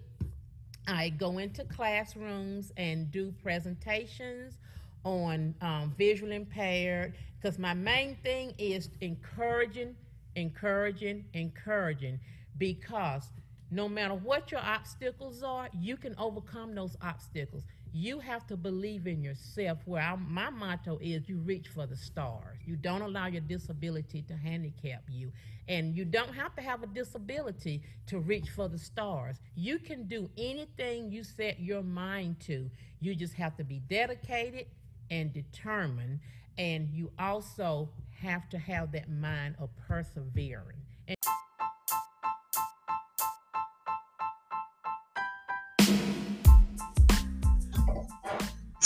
I 0.87 1.09
go 1.09 1.37
into 1.37 1.65
classrooms 1.65 2.71
and 2.77 3.11
do 3.11 3.33
presentations 3.43 4.57
on 5.03 5.53
um, 5.61 5.93
visual 5.97 6.31
impaired 6.31 7.13
because 7.39 7.59
my 7.59 7.73
main 7.73 8.15
thing 8.23 8.53
is 8.57 8.89
encouraging, 9.01 9.95
encouraging, 10.35 11.25
encouraging 11.33 12.19
because 12.57 13.29
no 13.69 13.89
matter 13.89 14.13
what 14.13 14.51
your 14.51 14.61
obstacles 14.61 15.43
are, 15.43 15.67
you 15.77 15.97
can 15.97 16.15
overcome 16.17 16.73
those 16.73 16.95
obstacles 17.01 17.63
you 17.93 18.19
have 18.19 18.45
to 18.47 18.57
believe 18.57 19.07
in 19.07 19.23
yourself. 19.23 19.79
Where 19.85 20.01
I, 20.01 20.15
my 20.15 20.49
motto 20.49 20.97
is 21.01 21.27
you 21.27 21.37
reach 21.37 21.67
for 21.67 21.85
the 21.85 21.95
stars. 21.95 22.57
You 22.65 22.75
don't 22.75 23.01
allow 23.01 23.27
your 23.27 23.41
disability 23.41 24.23
to 24.23 24.35
handicap 24.35 25.03
you. 25.09 25.31
And 25.67 25.95
you 25.95 26.05
don't 26.05 26.33
have 26.33 26.55
to 26.55 26.61
have 26.61 26.83
a 26.83 26.87
disability 26.87 27.81
to 28.07 28.19
reach 28.19 28.49
for 28.49 28.69
the 28.69 28.77
stars. 28.77 29.37
You 29.55 29.79
can 29.79 30.07
do 30.07 30.29
anything 30.37 31.11
you 31.11 31.23
set 31.23 31.59
your 31.59 31.83
mind 31.83 32.39
to. 32.41 32.69
You 32.99 33.15
just 33.15 33.33
have 33.33 33.57
to 33.57 33.63
be 33.63 33.79
dedicated 33.89 34.67
and 35.11 35.33
determined. 35.33 36.19
And 36.57 36.89
you 36.89 37.11
also 37.19 37.89
have 38.21 38.49
to 38.49 38.57
have 38.57 38.91
that 38.93 39.09
mind 39.09 39.55
of 39.59 39.69
persevering. 39.87 40.77
And 41.07 41.17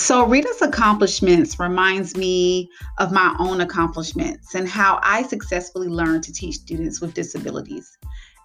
So 0.01 0.25
Rita's 0.25 0.63
accomplishments 0.63 1.59
reminds 1.59 2.17
me 2.17 2.71
of 2.97 3.11
my 3.11 3.35
own 3.37 3.61
accomplishments 3.61 4.55
and 4.55 4.67
how 4.67 4.99
I 5.03 5.21
successfully 5.21 5.89
learned 5.89 6.23
to 6.23 6.33
teach 6.33 6.55
students 6.55 6.99
with 6.99 7.13
disabilities. 7.13 7.99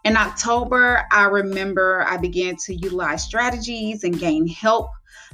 In 0.06 0.16
October, 0.16 1.04
I 1.10 1.24
remember 1.24 2.04
I 2.06 2.16
began 2.16 2.54
to 2.58 2.74
utilize 2.76 3.24
strategies 3.24 4.04
and 4.04 4.16
gain 4.16 4.46
help 4.46 4.90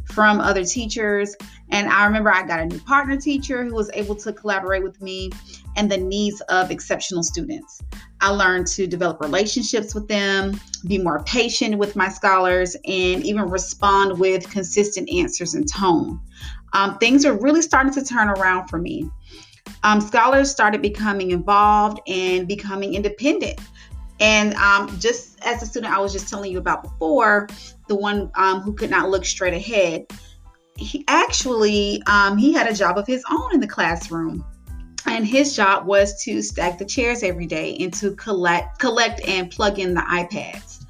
from 0.06 0.40
other 0.40 0.64
teachers. 0.64 1.36
And 1.70 1.90
I 1.90 2.06
remember 2.06 2.32
I 2.32 2.46
got 2.46 2.60
a 2.60 2.64
new 2.64 2.78
partner 2.78 3.18
teacher 3.18 3.64
who 3.64 3.74
was 3.74 3.90
able 3.92 4.14
to 4.16 4.32
collaborate 4.32 4.82
with 4.82 4.98
me 5.02 5.30
and 5.76 5.92
the 5.92 5.98
needs 5.98 6.40
of 6.48 6.70
exceptional 6.70 7.22
students. 7.22 7.82
I 8.22 8.30
learned 8.30 8.66
to 8.68 8.86
develop 8.86 9.20
relationships 9.20 9.94
with 9.94 10.08
them, 10.08 10.58
be 10.86 10.96
more 10.96 11.22
patient 11.24 11.76
with 11.76 11.94
my 11.94 12.08
scholars, 12.08 12.74
and 12.86 13.22
even 13.26 13.50
respond 13.50 14.18
with 14.18 14.48
consistent 14.48 15.10
answers 15.10 15.52
and 15.52 15.70
tone. 15.70 16.18
Um, 16.72 16.96
things 16.96 17.26
are 17.26 17.38
really 17.38 17.60
starting 17.60 17.92
to 17.92 18.02
turn 18.02 18.30
around 18.30 18.68
for 18.68 18.78
me. 18.78 19.10
Um, 19.82 20.00
scholars 20.00 20.50
started 20.50 20.80
becoming 20.80 21.30
involved 21.30 22.00
and 22.06 22.48
becoming 22.48 22.94
independent. 22.94 23.60
And 24.22 24.54
um, 24.54 24.98
just 25.00 25.44
as 25.44 25.62
a 25.62 25.66
student 25.66 25.92
I 25.92 25.98
was 25.98 26.12
just 26.12 26.28
telling 26.28 26.52
you 26.52 26.58
about 26.58 26.84
before, 26.84 27.48
the 27.88 27.96
one 27.96 28.30
um, 28.36 28.60
who 28.60 28.72
could 28.72 28.88
not 28.88 29.10
look 29.10 29.24
straight 29.24 29.52
ahead, 29.52 30.06
he 30.76 31.04
actually 31.08 32.00
um, 32.06 32.38
he 32.38 32.52
had 32.52 32.68
a 32.68 32.72
job 32.72 32.96
of 32.96 33.06
his 33.06 33.24
own 33.30 33.52
in 33.52 33.60
the 33.60 33.66
classroom 33.66 34.44
and 35.06 35.26
his 35.26 35.56
job 35.56 35.86
was 35.86 36.22
to 36.22 36.40
stack 36.40 36.78
the 36.78 36.84
chairs 36.84 37.24
every 37.24 37.46
day 37.46 37.76
and 37.80 37.92
to 37.94 38.14
collect 38.14 38.78
collect 38.78 39.20
and 39.26 39.50
plug 39.50 39.80
in 39.80 39.92
the 39.92 40.00
iPads. 40.02 40.81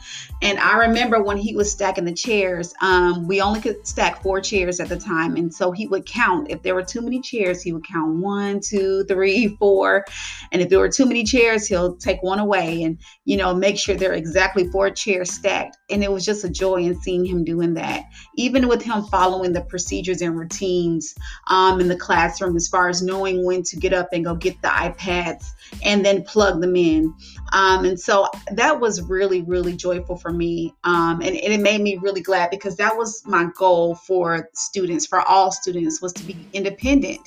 And 0.42 0.58
I 0.58 0.76
remember 0.76 1.22
when 1.22 1.36
he 1.36 1.54
was 1.54 1.70
stacking 1.70 2.04
the 2.04 2.12
chairs, 2.12 2.74
um, 2.82 3.28
we 3.28 3.40
only 3.40 3.60
could 3.60 3.86
stack 3.86 4.22
four 4.22 4.40
chairs 4.40 4.80
at 4.80 4.88
the 4.88 4.98
time. 4.98 5.36
And 5.36 5.54
so 5.54 5.70
he 5.70 5.86
would 5.86 6.04
count. 6.04 6.50
If 6.50 6.62
there 6.62 6.74
were 6.74 6.82
too 6.82 7.00
many 7.00 7.20
chairs, 7.20 7.62
he 7.62 7.72
would 7.72 7.86
count 7.86 8.16
one, 8.16 8.58
two, 8.60 9.04
three, 9.04 9.56
four. 9.56 10.04
And 10.50 10.60
if 10.60 10.68
there 10.68 10.80
were 10.80 10.88
too 10.88 11.06
many 11.06 11.22
chairs, 11.22 11.68
he'll 11.68 11.94
take 11.94 12.20
one 12.24 12.40
away 12.40 12.82
and, 12.82 12.98
you 13.24 13.36
know, 13.36 13.54
make 13.54 13.78
sure 13.78 13.94
there 13.94 14.10
are 14.10 14.14
exactly 14.14 14.66
four 14.68 14.90
chairs 14.90 15.30
stacked. 15.30 15.78
And 15.90 16.02
it 16.02 16.10
was 16.10 16.24
just 16.24 16.42
a 16.42 16.50
joy 16.50 16.82
in 16.82 17.00
seeing 17.00 17.24
him 17.24 17.44
doing 17.44 17.74
that. 17.74 18.02
Even 18.36 18.66
with 18.66 18.82
him 18.82 19.04
following 19.04 19.52
the 19.52 19.62
procedures 19.62 20.22
and 20.22 20.36
routines 20.36 21.14
um, 21.46 21.80
in 21.80 21.86
the 21.86 21.96
classroom, 21.96 22.56
as 22.56 22.66
far 22.66 22.88
as 22.88 23.00
knowing 23.00 23.44
when 23.44 23.62
to 23.62 23.76
get 23.76 23.92
up 23.92 24.08
and 24.12 24.24
go 24.24 24.34
get 24.34 24.60
the 24.60 24.68
iPads 24.68 25.44
and 25.84 26.04
then 26.04 26.24
plug 26.24 26.60
them 26.60 26.74
in. 26.74 27.14
Um, 27.52 27.84
and 27.84 28.00
so 28.00 28.28
that 28.50 28.80
was 28.80 29.02
really, 29.02 29.42
really 29.42 29.76
joyful 29.76 30.16
for 30.16 30.31
me. 30.32 30.74
Um, 30.84 31.20
and, 31.20 31.36
and, 31.36 31.52
it 31.52 31.60
made 31.60 31.80
me 31.80 31.96
really 31.98 32.20
glad 32.20 32.50
because 32.50 32.76
that 32.76 32.96
was 32.96 33.22
my 33.26 33.48
goal 33.56 33.94
for 33.94 34.48
students, 34.54 35.06
for 35.06 35.20
all 35.20 35.52
students, 35.52 36.00
was 36.00 36.12
to 36.14 36.24
be 36.24 36.36
independent. 36.52 37.20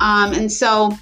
Um, 0.00 0.32
and 0.32 0.50
so 0.50 0.92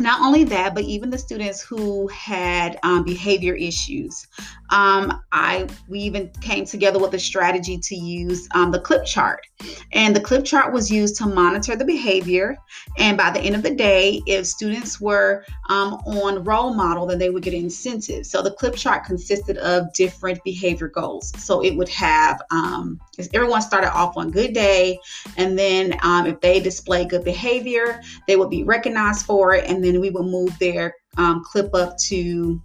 not 0.00 0.20
only 0.22 0.44
that, 0.44 0.74
but 0.74 0.84
even 0.84 1.10
the 1.10 1.18
students 1.18 1.60
who 1.60 2.08
had 2.08 2.78
um, 2.82 3.04
behavior 3.04 3.54
issues. 3.54 4.26
Um, 4.72 5.20
I 5.32 5.68
we 5.86 6.00
even 6.00 6.30
came 6.40 6.64
together 6.64 6.98
with 6.98 7.12
a 7.12 7.18
strategy 7.18 7.78
to 7.78 7.94
use 7.94 8.48
um, 8.54 8.70
the 8.72 8.80
clip 8.80 9.04
chart, 9.04 9.46
and 9.92 10.16
the 10.16 10.20
clip 10.20 10.46
chart 10.46 10.72
was 10.72 10.90
used 10.90 11.16
to 11.18 11.26
monitor 11.26 11.76
the 11.76 11.84
behavior. 11.84 12.56
And 12.98 13.18
by 13.18 13.30
the 13.30 13.40
end 13.40 13.54
of 13.54 13.62
the 13.62 13.74
day, 13.74 14.22
if 14.26 14.46
students 14.46 14.98
were 14.98 15.44
um, 15.68 15.94
on 16.06 16.42
role 16.42 16.72
model, 16.72 17.06
then 17.06 17.18
they 17.18 17.28
would 17.28 17.42
get 17.42 17.52
incentives. 17.52 18.30
So 18.30 18.40
the 18.40 18.52
clip 18.52 18.74
chart 18.74 19.04
consisted 19.04 19.58
of 19.58 19.92
different 19.92 20.42
behavior 20.42 20.88
goals. 20.88 21.32
So 21.36 21.62
it 21.62 21.76
would 21.76 21.90
have 21.90 22.40
um, 22.50 22.98
everyone 23.34 23.60
started 23.60 23.92
off 23.94 24.16
on 24.16 24.30
good 24.30 24.54
day, 24.54 24.98
and 25.36 25.58
then 25.58 25.98
um, 26.02 26.26
if 26.26 26.40
they 26.40 26.60
display 26.60 27.04
good 27.04 27.24
behavior, 27.24 28.00
they 28.26 28.36
would 28.36 28.50
be 28.50 28.64
recognized 28.64 29.26
for 29.26 29.54
it, 29.54 29.68
and 29.68 29.84
then 29.84 30.00
we 30.00 30.08
would 30.08 30.24
move 30.24 30.58
their 30.58 30.94
um, 31.18 31.44
clip 31.44 31.74
up 31.74 31.98
to 31.98 32.60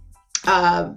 uh, 0.46 0.94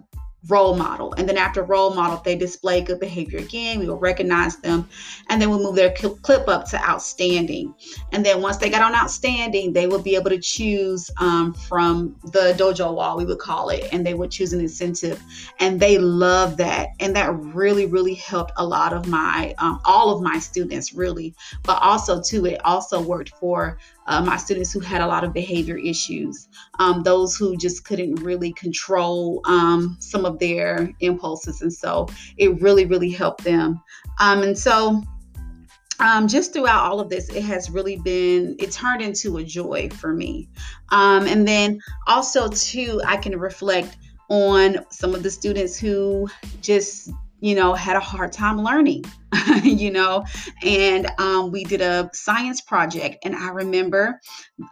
role 0.47 0.75
model. 0.75 1.13
And 1.13 1.29
then 1.29 1.37
after 1.37 1.63
role 1.63 1.93
model, 1.93 2.17
if 2.17 2.23
they 2.23 2.35
display 2.35 2.81
good 2.81 2.99
behavior 2.99 3.39
again, 3.39 3.79
we 3.79 3.87
will 3.87 3.99
recognize 3.99 4.57
them. 4.57 4.89
And 5.29 5.41
then 5.41 5.49
we'll 5.49 5.61
move 5.61 5.75
their 5.75 5.91
clip 5.91 6.47
up 6.47 6.67
to 6.69 6.83
outstanding. 6.83 7.75
And 8.11 8.25
then 8.25 8.41
once 8.41 8.57
they 8.57 8.69
got 8.69 8.81
on 8.81 8.95
outstanding, 8.95 9.73
they 9.73 9.87
will 9.87 10.01
be 10.01 10.15
able 10.15 10.31
to 10.31 10.39
choose 10.39 11.11
um, 11.19 11.53
from 11.53 12.15
the 12.23 12.55
dojo 12.57 12.93
wall, 12.93 13.17
we 13.17 13.25
would 13.25 13.39
call 13.39 13.69
it, 13.69 13.87
and 13.91 14.05
they 14.05 14.13
would 14.13 14.31
choose 14.31 14.53
an 14.53 14.59
incentive. 14.59 15.21
And 15.59 15.79
they 15.79 15.97
love 15.97 16.57
that. 16.57 16.89
And 16.99 17.15
that 17.15 17.33
really, 17.35 17.85
really 17.85 18.15
helped 18.15 18.53
a 18.57 18.65
lot 18.65 18.93
of 18.93 19.07
my, 19.07 19.53
um, 19.59 19.79
all 19.85 20.15
of 20.15 20.23
my 20.23 20.39
students, 20.39 20.93
really. 20.93 21.35
But 21.63 21.81
also, 21.81 22.21
too, 22.21 22.45
it 22.47 22.63
also 22.65 23.01
worked 23.01 23.29
for 23.29 23.77
uh, 24.11 24.21
my 24.21 24.37
students 24.37 24.71
who 24.73 24.79
had 24.81 25.01
a 25.01 25.07
lot 25.07 25.23
of 25.23 25.33
behavior 25.33 25.77
issues, 25.77 26.49
um, 26.79 27.01
those 27.03 27.35
who 27.35 27.55
just 27.55 27.85
couldn't 27.85 28.15
really 28.15 28.51
control 28.53 29.41
um, 29.45 29.95
some 29.99 30.25
of 30.25 30.37
their 30.37 30.91
impulses. 30.99 31.61
And 31.61 31.71
so 31.71 32.07
it 32.37 32.61
really, 32.61 32.85
really 32.85 33.09
helped 33.09 33.43
them. 33.43 33.81
Um, 34.19 34.43
and 34.43 34.57
so 34.57 35.01
um, 35.99 36.27
just 36.27 36.51
throughout 36.51 36.83
all 36.83 36.99
of 36.99 37.09
this, 37.09 37.29
it 37.29 37.43
has 37.43 37.69
really 37.69 37.97
been, 37.97 38.55
it 38.59 38.71
turned 38.71 39.01
into 39.01 39.37
a 39.37 39.43
joy 39.43 39.89
for 39.89 40.13
me. 40.13 40.49
Um, 40.89 41.25
and 41.25 41.47
then 41.47 41.79
also, 42.07 42.49
too, 42.49 43.01
I 43.05 43.15
can 43.15 43.39
reflect 43.39 43.97
on 44.29 44.85
some 44.89 45.15
of 45.15 45.23
the 45.23 45.29
students 45.29 45.77
who 45.77 46.27
just 46.61 47.11
you 47.41 47.55
know, 47.55 47.73
had 47.73 47.95
a 47.95 47.99
hard 47.99 48.31
time 48.31 48.61
learning, 48.61 49.03
you 49.63 49.91
know, 49.91 50.25
and 50.63 51.07
um, 51.17 51.51
we 51.51 51.63
did 51.63 51.81
a 51.81 52.09
science 52.13 52.61
project. 52.61 53.17
And 53.23 53.35
I 53.35 53.49
remember 53.49 54.19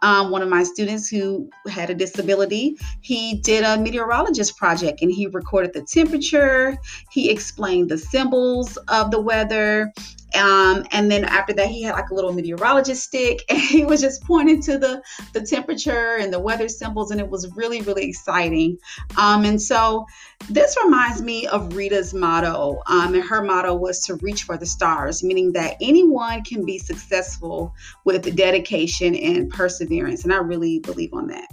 um, 0.01 0.31
one 0.31 0.41
of 0.41 0.49
my 0.49 0.63
students 0.63 1.07
who 1.07 1.49
had 1.69 1.89
a 1.89 1.95
disability, 1.95 2.77
he 3.01 3.39
did 3.41 3.63
a 3.63 3.77
meteorologist 3.77 4.57
project 4.57 5.01
and 5.01 5.11
he 5.11 5.27
recorded 5.27 5.73
the 5.73 5.83
temperature, 5.83 6.77
he 7.11 7.29
explained 7.29 7.89
the 7.89 7.97
symbols 7.97 8.77
of 8.87 9.11
the 9.11 9.21
weather, 9.21 9.91
um, 10.35 10.85
and 10.91 11.11
then 11.11 11.25
after 11.25 11.53
that, 11.53 11.67
he 11.67 11.83
had 11.83 11.93
like 11.93 12.09
a 12.09 12.13
little 12.13 12.33
meteorologist 12.33 13.03
stick, 13.03 13.43
and 13.49 13.57
he 13.57 13.85
was 13.85 14.01
just 14.01 14.23
pointing 14.23 14.61
to 14.63 14.77
the 14.77 15.01
the 15.33 15.41
temperature 15.41 16.17
and 16.17 16.31
the 16.31 16.39
weather 16.39 16.69
symbols, 16.69 17.11
and 17.11 17.19
it 17.19 17.29
was 17.29 17.49
really 17.55 17.81
really 17.81 18.07
exciting. 18.07 18.77
Um, 19.17 19.45
and 19.45 19.61
so 19.61 20.05
this 20.49 20.77
reminds 20.83 21.21
me 21.21 21.47
of 21.47 21.75
Rita's 21.75 22.13
motto, 22.13 22.81
um, 22.87 23.15
and 23.15 23.23
her 23.23 23.43
motto 23.43 23.73
was 23.73 24.05
to 24.05 24.15
reach 24.15 24.47
for 24.50 24.58
the 24.58 24.65
stars, 24.65 25.24
meaning 25.24 25.51
that 25.53 25.75
anyone 25.79 26.44
can 26.44 26.65
be 26.65 26.79
successful 26.79 27.72
with 28.03 28.36
dedication 28.36 29.13
and 29.13 29.48
perseverance, 29.48 30.24
and 30.24 30.34
I 30.34 30.38
really 30.38 30.79
believe 30.79 31.13
on 31.13 31.27
that. 31.27 31.46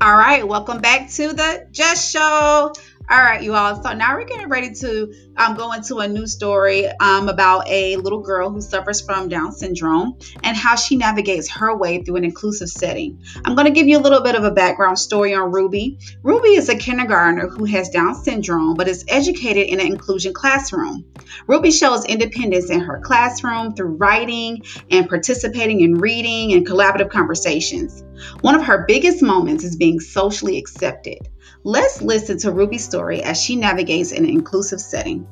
All 0.00 0.16
right, 0.16 0.48
welcome 0.48 0.80
back 0.80 1.10
to 1.10 1.34
the 1.34 1.66
Just 1.72 2.10
Show. 2.10 2.72
All 3.10 3.18
right, 3.18 3.42
you 3.42 3.54
all. 3.54 3.82
So 3.82 3.92
now 3.92 4.16
we're 4.16 4.24
getting 4.24 4.48
ready 4.48 4.72
to 4.76 5.12
um, 5.36 5.56
go 5.56 5.72
into 5.72 5.98
a 5.98 6.08
new 6.08 6.26
story 6.26 6.88
um, 7.00 7.28
about 7.28 7.68
a 7.68 7.96
little 7.96 8.22
girl 8.22 8.48
who 8.48 8.62
suffers 8.62 9.02
from 9.02 9.28
Down 9.28 9.52
syndrome 9.52 10.16
and 10.42 10.56
how 10.56 10.74
she 10.74 10.96
navigates 10.96 11.50
her 11.50 11.76
way 11.76 12.02
through 12.02 12.16
an 12.16 12.24
inclusive 12.24 12.70
setting. 12.70 13.22
I'm 13.44 13.54
going 13.54 13.66
to 13.66 13.72
give 13.72 13.88
you 13.88 13.98
a 13.98 14.00
little 14.00 14.22
bit 14.22 14.36
of 14.36 14.44
a 14.44 14.50
background 14.50 14.98
story 14.98 15.34
on 15.34 15.52
Ruby. 15.52 15.98
Ruby 16.22 16.54
is 16.54 16.70
a 16.70 16.76
kindergartner 16.76 17.46
who 17.46 17.66
has 17.66 17.90
Down 17.90 18.14
syndrome 18.14 18.74
but 18.74 18.88
is 18.88 19.04
educated 19.06 19.66
in 19.66 19.80
an 19.80 19.86
inclusion 19.86 20.32
classroom. 20.32 21.04
Ruby 21.46 21.72
shows 21.72 22.06
independence 22.06 22.70
in 22.70 22.80
her 22.80 23.00
classroom 23.00 23.74
through 23.74 23.96
writing 23.96 24.62
and 24.90 25.10
participating 25.10 25.82
in 25.82 25.96
reading 25.96 26.54
and 26.54 26.66
collaborative 26.66 27.10
conversations. 27.10 28.02
One 28.40 28.54
of 28.54 28.64
her 28.64 28.86
biggest 28.88 29.22
moments 29.22 29.62
is 29.62 29.76
being 29.76 30.00
socially 30.00 30.56
accepted. 30.56 31.18
Let's 31.66 32.02
listen 32.02 32.36
to 32.40 32.52
Ruby's 32.52 32.84
story 32.84 33.22
as 33.22 33.40
she 33.40 33.56
navigates 33.56 34.12
an 34.12 34.26
inclusive 34.26 34.82
setting. 34.82 35.26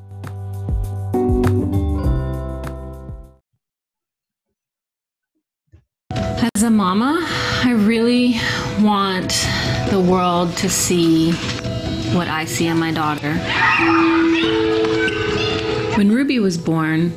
As 6.11 6.63
a 6.63 6.71
mama, 6.71 7.21
I 7.63 7.73
really 7.73 8.37
want 8.81 9.47
the 9.91 10.01
world 10.01 10.57
to 10.57 10.71
see 10.71 11.33
what 12.15 12.29
I 12.29 12.47
see 12.47 12.67
in 12.67 12.79
my 12.79 12.93
daughter. 12.93 13.35
When 15.99 16.11
Ruby 16.11 16.39
was 16.39 16.57
born, 16.57 17.11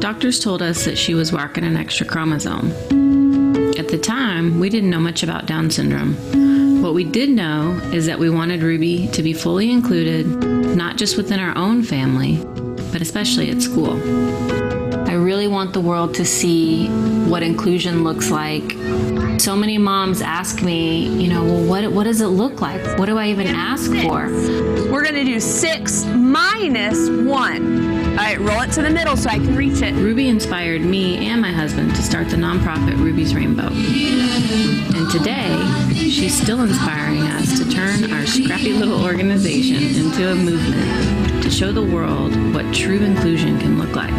doctors 0.00 0.40
told 0.40 0.62
us 0.62 0.84
that 0.84 0.98
she 0.98 1.14
was 1.14 1.32
walking 1.32 1.62
an 1.62 1.76
extra 1.76 2.04
chromosome. 2.04 2.72
At 3.78 3.86
the 3.86 3.98
time, 4.02 4.58
we 4.58 4.68
didn't 4.68 4.90
know 4.90 4.98
much 4.98 5.22
about 5.22 5.46
Down 5.46 5.70
syndrome. 5.70 6.16
What 6.88 6.94
we 6.94 7.04
did 7.04 7.28
know 7.28 7.72
is 7.92 8.06
that 8.06 8.18
we 8.18 8.30
wanted 8.30 8.62
Ruby 8.62 9.08
to 9.08 9.22
be 9.22 9.34
fully 9.34 9.70
included, 9.70 10.26
not 10.74 10.96
just 10.96 11.18
within 11.18 11.38
our 11.38 11.54
own 11.54 11.82
family, 11.82 12.42
but 12.90 13.02
especially 13.02 13.50
at 13.50 13.60
school. 13.60 13.92
I 15.06 15.12
really 15.12 15.48
want 15.48 15.74
the 15.74 15.82
world 15.82 16.14
to 16.14 16.24
see 16.24 16.88
what 17.28 17.42
inclusion 17.42 18.04
looks 18.04 18.30
like. 18.30 18.72
So 19.38 19.54
many 19.54 19.76
moms 19.76 20.22
ask 20.22 20.62
me, 20.62 21.08
you 21.22 21.28
know, 21.28 21.44
well, 21.44 21.64
what, 21.64 21.92
what 21.92 22.04
does 22.04 22.22
it 22.22 22.28
look 22.28 22.62
like? 22.62 22.82
What 22.98 23.04
do 23.04 23.18
I 23.18 23.26
even 23.26 23.48
ask 23.48 23.90
for? 23.90 24.30
We're 24.90 25.04
gonna 25.04 25.26
do 25.26 25.38
six 25.40 26.06
minus 26.06 27.10
one. 27.10 27.97
All 28.18 28.24
right, 28.24 28.40
roll 28.40 28.62
it 28.62 28.72
to 28.72 28.82
the 28.82 28.90
middle 28.90 29.16
so 29.16 29.30
I 29.30 29.36
can 29.36 29.54
reach 29.54 29.80
it. 29.80 29.94
Ruby 29.94 30.26
inspired 30.28 30.80
me 30.80 31.28
and 31.28 31.40
my 31.40 31.52
husband 31.52 31.94
to 31.94 32.02
start 32.02 32.28
the 32.28 32.34
nonprofit 32.36 32.98
Ruby's 32.98 33.32
Rainbow. 33.32 33.68
And 33.68 35.08
today, 35.08 35.56
she's 35.94 36.34
still 36.34 36.62
inspiring 36.62 37.22
us 37.22 37.56
to 37.60 37.70
turn 37.70 38.12
our 38.12 38.26
scrappy 38.26 38.72
little 38.72 39.04
organization 39.04 39.84
into 40.04 40.32
a 40.32 40.34
movement 40.34 41.44
to 41.44 41.48
show 41.48 41.70
the 41.70 41.80
world 41.80 42.34
what 42.52 42.74
true 42.74 42.98
inclusion 42.98 43.56
can 43.60 43.78
look 43.78 43.94
like. 43.94 44.10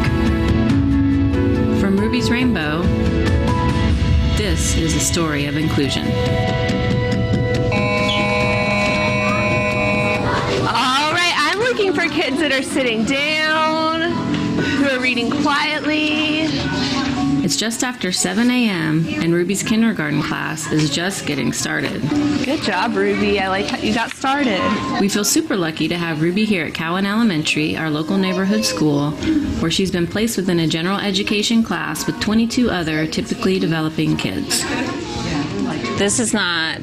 From 1.82 1.98
Ruby's 1.98 2.32
Rainbow, 2.32 2.84
this 4.38 4.78
is 4.78 4.96
a 4.96 5.00
story 5.02 5.46
of 5.46 5.58
inclusion. 5.58 6.06
All 10.62 11.12
right, 11.12 11.34
I'm 11.36 11.60
looking 11.60 11.94
for 11.94 12.08
kids 12.08 12.40
that 12.40 12.54
are 12.54 12.64
sitting 12.64 13.04
down, 13.04 13.88
reading 15.00 15.32
quietly. 15.32 16.44
It's 17.42 17.56
just 17.56 17.84
after 17.84 18.12
7 18.12 18.52
a.m., 18.52 19.08
and 19.08 19.34
Ruby's 19.34 19.64
kindergarten 19.64 20.22
class 20.22 20.72
is 20.72 20.90
just 20.90 21.26
getting 21.26 21.54
started. 21.54 22.02
Good 22.44 22.62
job, 22.64 22.96
Ruby. 22.96 23.40
I 23.40 23.48
like 23.48 23.68
how 23.68 23.78
you 23.78 23.94
got 23.94 24.12
started. 24.12 24.62
We 25.00 25.08
feel 25.08 25.24
super 25.24 25.56
lucky 25.56 25.88
to 25.88 25.98
have 25.98 26.22
Ruby 26.22 26.44
here 26.46 26.66
at 26.66 26.74
Cowan 26.74 27.06
Elementary, 27.06 27.78
our 27.78 27.90
local 27.90 28.18
neighborhood 28.18 28.66
school, 28.66 29.12
where 29.62 29.72
she's 29.72 29.90
been 29.90 30.06
placed 30.06 30.38
within 30.38 30.60
a 30.60 30.68
general 30.68 31.00
education 31.00 31.64
class 31.64 32.06
with 32.06 32.20
22 32.20 32.70
other 32.70 33.08
typically 33.08 33.58
developing 33.58 34.18
kids. 34.18 34.64
This 35.98 36.20
is 36.20 36.34
not 36.34 36.82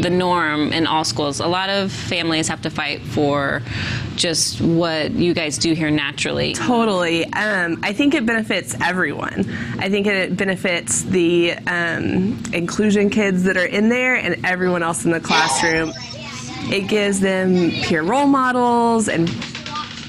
the 0.00 0.10
norm 0.10 0.72
in 0.72 0.86
all 0.86 1.04
schools. 1.04 1.40
A 1.40 1.46
lot 1.46 1.70
of 1.70 1.92
families 1.92 2.48
have 2.48 2.62
to 2.62 2.70
fight 2.70 3.00
for 3.02 3.62
just 4.16 4.60
what 4.60 5.12
you 5.12 5.34
guys 5.34 5.58
do 5.58 5.72
here 5.74 5.90
naturally. 5.90 6.54
Totally. 6.54 7.24
Um, 7.32 7.80
I 7.82 7.92
think 7.92 8.14
it 8.14 8.26
benefits 8.26 8.74
everyone. 8.80 9.46
I 9.78 9.88
think 9.88 10.06
it 10.06 10.36
benefits 10.36 11.02
the 11.02 11.52
um, 11.66 12.42
inclusion 12.52 13.10
kids 13.10 13.44
that 13.44 13.56
are 13.56 13.66
in 13.66 13.88
there 13.88 14.16
and 14.16 14.44
everyone 14.44 14.82
else 14.82 15.04
in 15.04 15.10
the 15.10 15.20
classroom. 15.20 15.92
It 16.72 16.88
gives 16.88 17.20
them 17.20 17.70
peer 17.82 18.02
role 18.02 18.26
models 18.26 19.08
and 19.08 19.28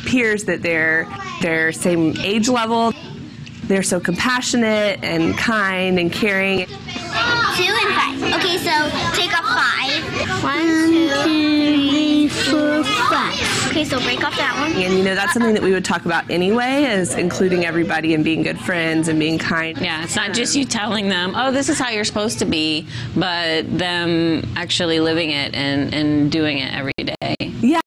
peers 0.05 0.45
that 0.45 0.61
they're 0.61 1.07
their 1.41 1.71
same 1.71 2.15
age 2.17 2.47
level. 2.47 2.93
They're 3.67 3.83
so 3.83 3.99
compassionate 3.99 5.03
and 5.03 5.37
kind 5.37 5.97
and 5.99 6.11
caring. 6.11 6.65
Two 6.65 6.73
and 6.73 7.95
five. 7.95 8.23
Okay, 8.35 8.57
so 8.57 8.89
take 9.15 9.33
off 9.33 9.45
five. 9.45 10.43
One, 10.43 10.61
two, 10.61 11.09
three, 11.23 11.89
three, 11.89 12.27
four, 12.27 12.83
five. 12.83 13.67
Okay, 13.69 13.83
so 13.83 13.99
break 14.01 14.23
off 14.23 14.37
that 14.37 14.55
one. 14.59 14.81
And 14.81 14.93
you 14.93 15.03
know, 15.03 15.15
that's 15.15 15.33
something 15.33 15.53
that 15.53 15.63
we 15.63 15.71
would 15.71 15.83
talk 15.83 16.05
about 16.05 16.29
anyway, 16.29 16.83
is 16.83 17.15
including 17.15 17.65
everybody 17.65 18.13
and 18.13 18.23
being 18.23 18.43
good 18.43 18.59
friends 18.59 19.07
and 19.07 19.19
being 19.19 19.39
kind. 19.39 19.77
Yeah, 19.79 20.03
it's 20.03 20.15
not 20.15 20.33
just 20.33 20.55
you 20.55 20.65
telling 20.65 21.09
them, 21.09 21.33
oh, 21.35 21.51
this 21.51 21.67
is 21.67 21.79
how 21.79 21.89
you're 21.89 22.05
supposed 22.05 22.39
to 22.39 22.45
be, 22.45 22.87
but 23.15 23.77
them 23.77 24.47
actually 24.55 24.99
living 24.99 25.31
it 25.31 25.55
and, 25.55 25.93
and 25.93 26.31
doing 26.31 26.59
it 26.59 26.73
every 26.73 26.93
day. 26.93 27.35
Yeah. 27.61 27.79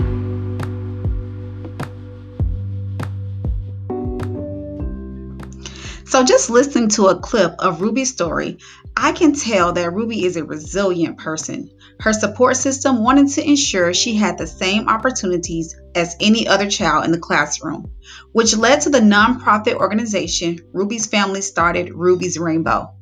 So, 6.09 6.25
just 6.25 6.49
listening 6.49 6.89
to 6.91 7.09
a 7.09 7.21
clip 7.21 7.55
of 7.59 7.83
Ruby's 7.83 8.11
story, 8.11 8.57
I 8.97 9.13
can 9.13 9.35
tell 9.35 9.75
that 9.75 9.93
Ruby 9.93 10.25
is 10.25 10.37
a 10.37 10.45
resilient 10.45 11.19
person. 11.19 11.71
Her 12.01 12.15
support 12.15 12.57
system 12.57 13.05
wanted 13.05 13.29
to 13.33 13.47
ensure 13.47 13.93
she 13.93 14.15
had 14.15 14.39
the 14.39 14.47
same 14.47 14.89
opportunities 14.89 15.77
as 15.95 16.17
any 16.19 16.49
other 16.49 16.71
child 16.71 17.05
in 17.05 17.13
the 17.13 17.19
classroom, 17.19 17.91
which 18.33 18.57
led 18.57 18.81
to 18.83 18.91
the 18.91 19.01
nonprofit 19.01 19.75
organization 19.75 20.61
Ruby's 20.73 21.05
family 21.05 21.43
started 21.43 21.93
Ruby's 21.93 22.39
Rainbow. 22.39 22.95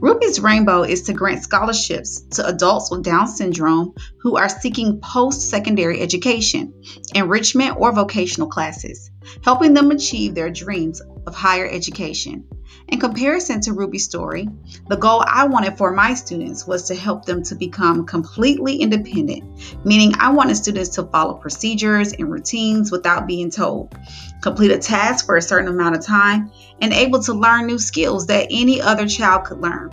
Ruby's 0.00 0.40
Rainbow 0.40 0.82
is 0.82 1.02
to 1.02 1.12
grant 1.12 1.42
scholarships 1.42 2.22
to 2.30 2.46
adults 2.46 2.90
with 2.90 3.02
Down 3.02 3.28
syndrome 3.28 3.92
who 4.22 4.38
are 4.38 4.48
seeking 4.48 4.98
post 4.98 5.50
secondary 5.50 6.00
education, 6.00 6.72
enrichment, 7.14 7.76
or 7.78 7.92
vocational 7.92 8.48
classes, 8.48 9.10
helping 9.44 9.74
them 9.74 9.90
achieve 9.90 10.34
their 10.34 10.48
dreams 10.48 11.02
of 11.26 11.34
higher 11.34 11.68
education. 11.68 12.46
In 12.88 12.98
comparison 12.98 13.60
to 13.62 13.72
Ruby's 13.72 14.04
story, 14.04 14.48
the 14.88 14.96
goal 14.96 15.22
I 15.26 15.46
wanted 15.46 15.78
for 15.78 15.92
my 15.92 16.14
students 16.14 16.66
was 16.66 16.84
to 16.88 16.94
help 16.94 17.24
them 17.24 17.42
to 17.44 17.54
become 17.54 18.04
completely 18.04 18.76
independent, 18.76 19.44
meaning 19.84 20.12
I 20.18 20.30
wanted 20.32 20.56
students 20.56 20.90
to 20.90 21.04
follow 21.04 21.34
procedures 21.34 22.12
and 22.12 22.30
routines 22.30 22.90
without 22.90 23.28
being 23.28 23.50
told, 23.50 23.96
complete 24.40 24.72
a 24.72 24.78
task 24.78 25.24
for 25.26 25.36
a 25.36 25.42
certain 25.42 25.68
amount 25.68 25.96
of 25.96 26.04
time, 26.04 26.50
and 26.80 26.92
able 26.92 27.22
to 27.22 27.32
learn 27.32 27.66
new 27.66 27.78
skills 27.78 28.26
that 28.26 28.48
any 28.50 28.80
other 28.80 29.06
child 29.06 29.44
could 29.44 29.60
learn. 29.60 29.92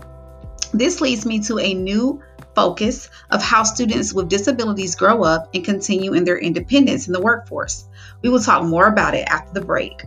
This 0.73 0.99
leads 0.99 1.25
me 1.25 1.39
to 1.41 1.59
a 1.59 1.73
new 1.73 2.21
focus 2.55 3.11
of 3.29 3.43
how 3.43 3.61
students 3.61 4.11
with 4.13 4.29
disabilities 4.29 4.95
grow 4.95 5.23
up 5.23 5.49
and 5.53 5.63
continue 5.63 6.13
in 6.13 6.23
their 6.23 6.39
independence 6.39 7.05
in 7.05 7.13
the 7.13 7.21
workforce. 7.21 7.85
We 8.23 8.29
will 8.29 8.39
talk 8.39 8.63
more 8.63 8.87
about 8.87 9.13
it 9.13 9.27
after 9.29 9.53
the 9.53 9.65
break. 9.65 10.03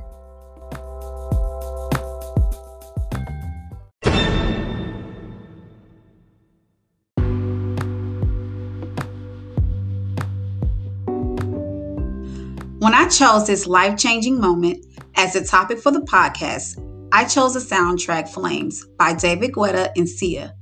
Chose 13.10 13.46
this 13.46 13.66
life 13.66 13.98
changing 13.98 14.40
moment 14.40 14.86
as 15.16 15.32
the 15.32 15.44
topic 15.44 15.80
for 15.80 15.90
the 15.90 16.00
podcast, 16.00 16.78
I 17.12 17.24
chose 17.24 17.54
the 17.54 17.60
soundtrack 17.60 18.28
Flames 18.28 18.86
by 18.98 19.14
David 19.14 19.52
Guetta 19.52 19.90
and 19.96 20.08
Sia 20.08 20.54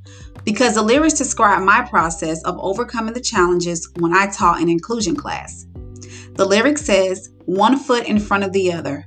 because 0.44 0.74
the 0.74 0.82
lyrics 0.82 1.18
describe 1.18 1.62
my 1.62 1.82
process 1.82 2.42
of 2.44 2.58
overcoming 2.58 3.12
the 3.12 3.20
challenges 3.20 3.90
when 3.98 4.14
I 4.14 4.28
taught 4.28 4.62
an 4.62 4.70
inclusion 4.70 5.14
class. 5.14 5.66
The 6.34 6.46
lyric 6.46 6.78
says, 6.78 7.30
one 7.44 7.78
foot 7.78 8.06
in 8.06 8.18
front 8.18 8.44
of 8.44 8.52
the 8.52 8.72
other, 8.72 9.04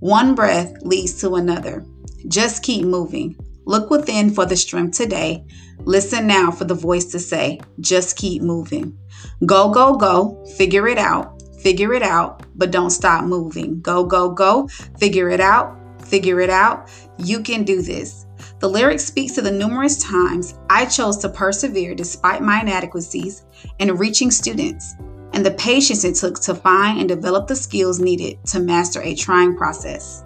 one 0.00 0.34
breath 0.34 0.74
leads 0.82 1.18
to 1.20 1.36
another. 1.36 1.86
Just 2.28 2.62
keep 2.62 2.84
moving. 2.84 3.36
Look 3.64 3.88
within 3.88 4.30
for 4.30 4.44
the 4.44 4.56
strength 4.56 4.98
today. 4.98 5.46
Listen 5.84 6.26
now 6.26 6.50
for 6.50 6.64
the 6.64 6.74
voice 6.74 7.06
to 7.06 7.18
say, 7.18 7.60
just 7.80 8.16
keep 8.16 8.42
moving. 8.42 8.98
Go, 9.46 9.70
go, 9.70 9.96
go. 9.96 10.44
Figure 10.58 10.88
it 10.88 10.98
out. 10.98 11.41
Figure 11.62 11.94
it 11.94 12.02
out, 12.02 12.44
but 12.56 12.72
don't 12.72 12.90
stop 12.90 13.24
moving. 13.24 13.80
Go, 13.80 14.04
go, 14.04 14.30
go. 14.30 14.66
Figure 14.98 15.30
it 15.30 15.40
out. 15.40 15.78
Figure 16.02 16.40
it 16.40 16.50
out. 16.50 16.90
You 17.18 17.40
can 17.40 17.62
do 17.62 17.82
this. 17.82 18.26
The 18.58 18.68
lyric 18.68 18.98
speaks 18.98 19.32
to 19.34 19.42
the 19.42 19.50
numerous 19.50 20.02
times 20.02 20.58
I 20.68 20.86
chose 20.86 21.16
to 21.18 21.28
persevere 21.28 21.94
despite 21.94 22.42
my 22.42 22.60
inadequacies 22.60 23.44
in 23.78 23.96
reaching 23.96 24.30
students 24.30 24.94
and 25.32 25.46
the 25.46 25.52
patience 25.52 26.04
it 26.04 26.16
took 26.16 26.40
to 26.40 26.54
find 26.54 26.98
and 26.98 27.08
develop 27.08 27.46
the 27.46 27.56
skills 27.56 28.00
needed 28.00 28.44
to 28.46 28.60
master 28.60 29.00
a 29.02 29.14
trying 29.14 29.56
process. 29.56 30.24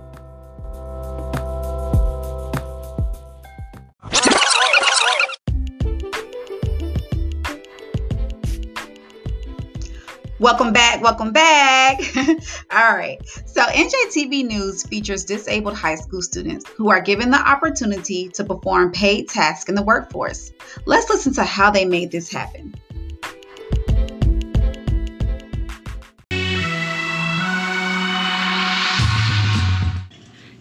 Welcome 10.46 10.72
back, 10.72 11.02
welcome 11.02 11.32
back. 11.32 11.98
All 12.70 12.96
right. 12.96 13.18
So, 13.46 13.62
NJTV 13.62 14.46
News 14.46 14.84
features 14.84 15.24
disabled 15.24 15.74
high 15.74 15.96
school 15.96 16.22
students 16.22 16.70
who 16.76 16.88
are 16.88 17.00
given 17.00 17.32
the 17.32 17.36
opportunity 17.36 18.28
to 18.28 18.44
perform 18.44 18.92
paid 18.92 19.28
tasks 19.28 19.68
in 19.68 19.74
the 19.74 19.82
workforce. 19.82 20.52
Let's 20.84 21.10
listen 21.10 21.34
to 21.34 21.42
how 21.42 21.72
they 21.72 21.84
made 21.84 22.12
this 22.12 22.30
happen. 22.30 22.76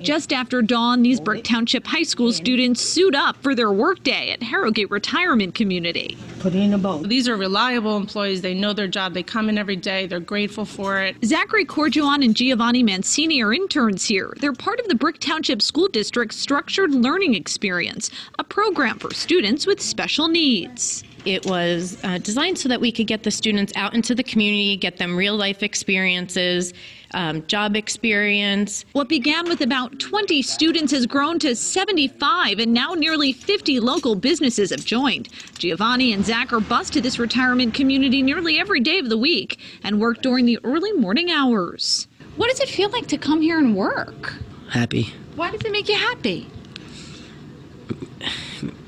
Just 0.06 0.32
after 0.32 0.62
dawn, 0.62 1.02
these 1.02 1.20
Brick 1.20 1.44
Township 1.44 1.88
High 1.88 2.04
School 2.04 2.32
students 2.32 2.80
suit 2.80 3.16
up 3.16 3.38
for 3.38 3.56
their 3.56 3.72
workday 3.72 4.30
at 4.30 4.44
Harrogate 4.44 4.92
Retirement 4.92 5.56
Community. 5.56 6.16
Put 6.42 6.54
in 6.54 6.76
a 6.76 6.78
boat. 6.78 7.10
These 7.10 7.28
are 7.28 7.36
reliable 7.36 7.98
employees. 7.98 8.44
They 8.44 8.54
know 8.54 8.72
their 8.72 8.88
job. 8.88 9.16
They 9.16 9.24
come 9.24 9.50
in 9.50 9.58
every 9.58 9.76
day. 9.76 10.06
They're 10.06 10.20
grateful 10.20 10.64
for 10.64 11.02
it. 11.02 11.16
Zachary 11.26 11.66
Corjuan 11.66 12.24
and 12.24 12.36
Giovanni 12.36 12.84
Mancini 12.84 13.42
are 13.42 13.52
interns 13.52 14.06
here. 14.06 14.32
They're 14.40 14.54
part 14.54 14.80
of 14.80 14.88
the 14.90 14.96
Brick 14.96 15.18
Township 15.18 15.60
School 15.60 15.88
District's 15.88 16.38
Structured 16.38 16.92
Learning 16.92 17.34
Experience, 17.34 18.12
a 18.38 18.44
program 18.44 19.00
for 19.00 19.12
students 19.12 19.66
with 19.66 19.82
special 19.82 20.28
needs. 20.28 21.04
It 21.26 21.48
was 21.48 21.98
uh, 22.04 22.20
designed 22.20 22.60
so 22.60 22.70
that 22.70 22.80
we 22.80 22.92
could 22.92 23.08
get 23.08 23.24
the 23.24 23.32
students 23.32 23.74
out 23.76 23.96
into 23.96 24.14
the 24.14 24.24
community, 24.24 24.78
get 24.78 24.98
them 24.98 25.16
real 25.16 25.36
life 25.36 25.64
experiences, 25.64 26.72
um, 27.16 27.46
job 27.48 27.76
experience. 27.76 28.86
What 28.92 29.10
began 29.10 29.50
with 29.50 29.62
about 29.62 30.00
20 30.00 30.44
students 30.44 30.92
has 30.92 31.08
grown 31.08 31.40
to 31.40 31.56
75, 31.56 32.60
and 32.60 32.74
now 32.74 32.94
nearly 32.94 33.34
50 33.34 33.80
local 33.80 34.14
businesses 34.14 34.70
have 34.70 34.86
joined. 34.86 35.30
Giovanni 35.58 36.14
and 36.14 36.24
Zach 36.24 36.54
are 36.54 36.60
bused 36.60 36.94
to 36.94 37.02
this 37.02 37.18
retirement 37.18 37.74
community 37.74 38.22
nearly 38.22 38.60
every 38.60 38.80
day 38.80 39.00
of 39.00 39.10
the 39.10 39.18
week 39.18 39.60
and 39.84 40.00
work 40.00 40.22
during 40.22 40.46
the 40.46 40.60
early 40.64 40.94
morning 40.94 41.32
hours. 41.32 42.08
What 42.36 42.52
does 42.52 42.60
it 42.60 42.70
feel 42.70 42.90
like 42.90 43.08
to 43.08 43.18
come 43.18 43.42
here 43.42 43.58
and 43.58 43.76
work? 43.76 44.36
Happy. 44.70 45.14
Why 45.36 45.50
does 45.50 45.62
it 45.62 45.72
make 45.72 45.90
you 45.90 45.96
happy? 45.96 46.48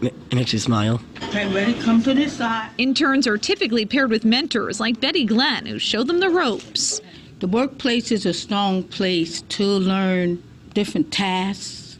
It 0.02 0.34
makes 0.34 0.54
you 0.54 0.60
smile. 0.60 1.02
Okay, 1.24 1.52
ready? 1.54 1.74
Come 1.82 2.04
to 2.04 2.14
this 2.14 2.34
side. 2.34 2.70
Interns 2.78 3.26
are 3.28 3.38
typically 3.38 3.86
paired 3.86 4.10
with 4.10 4.24
mentors 4.26 4.80
like 4.80 5.02
Betty 5.02 5.26
Glenn, 5.26 5.66
who 5.66 5.80
show 5.80 6.04
them 6.04 6.20
the 6.20 6.30
ropes. 6.30 7.02
The 7.40 7.48
workplace 7.48 8.12
is 8.12 8.26
a 8.26 8.34
strong 8.34 8.84
place 8.84 9.42
to 9.42 9.64
learn 9.64 10.44
different 10.74 11.12
tasks, 11.12 11.98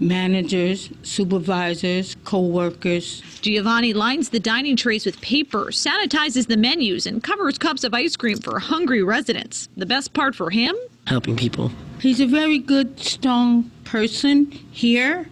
managers, 0.00 0.90
supervisors, 1.02 2.16
co-workers. 2.24 3.22
Giovanni 3.40 3.94
lines 3.94 4.30
the 4.30 4.40
dining 4.40 4.76
trays 4.76 5.06
with 5.06 5.20
paper, 5.20 5.66
sanitizes 5.66 6.46
the 6.46 6.56
menus, 6.56 7.06
and 7.06 7.22
covers 7.22 7.58
cups 7.58 7.84
of 7.84 7.94
ice 7.94 8.16
cream 8.16 8.38
for 8.38 8.58
hungry 8.58 9.02
residents. 9.02 9.68
The 9.76 9.86
best 9.86 10.12
part 10.12 10.34
for 10.34 10.50
him? 10.50 10.74
Helping 11.06 11.36
people. 11.36 11.70
He's 12.00 12.20
a 12.20 12.26
very 12.26 12.58
good, 12.58 12.98
strong 13.00 13.70
person 13.84 14.46
here, 14.72 15.26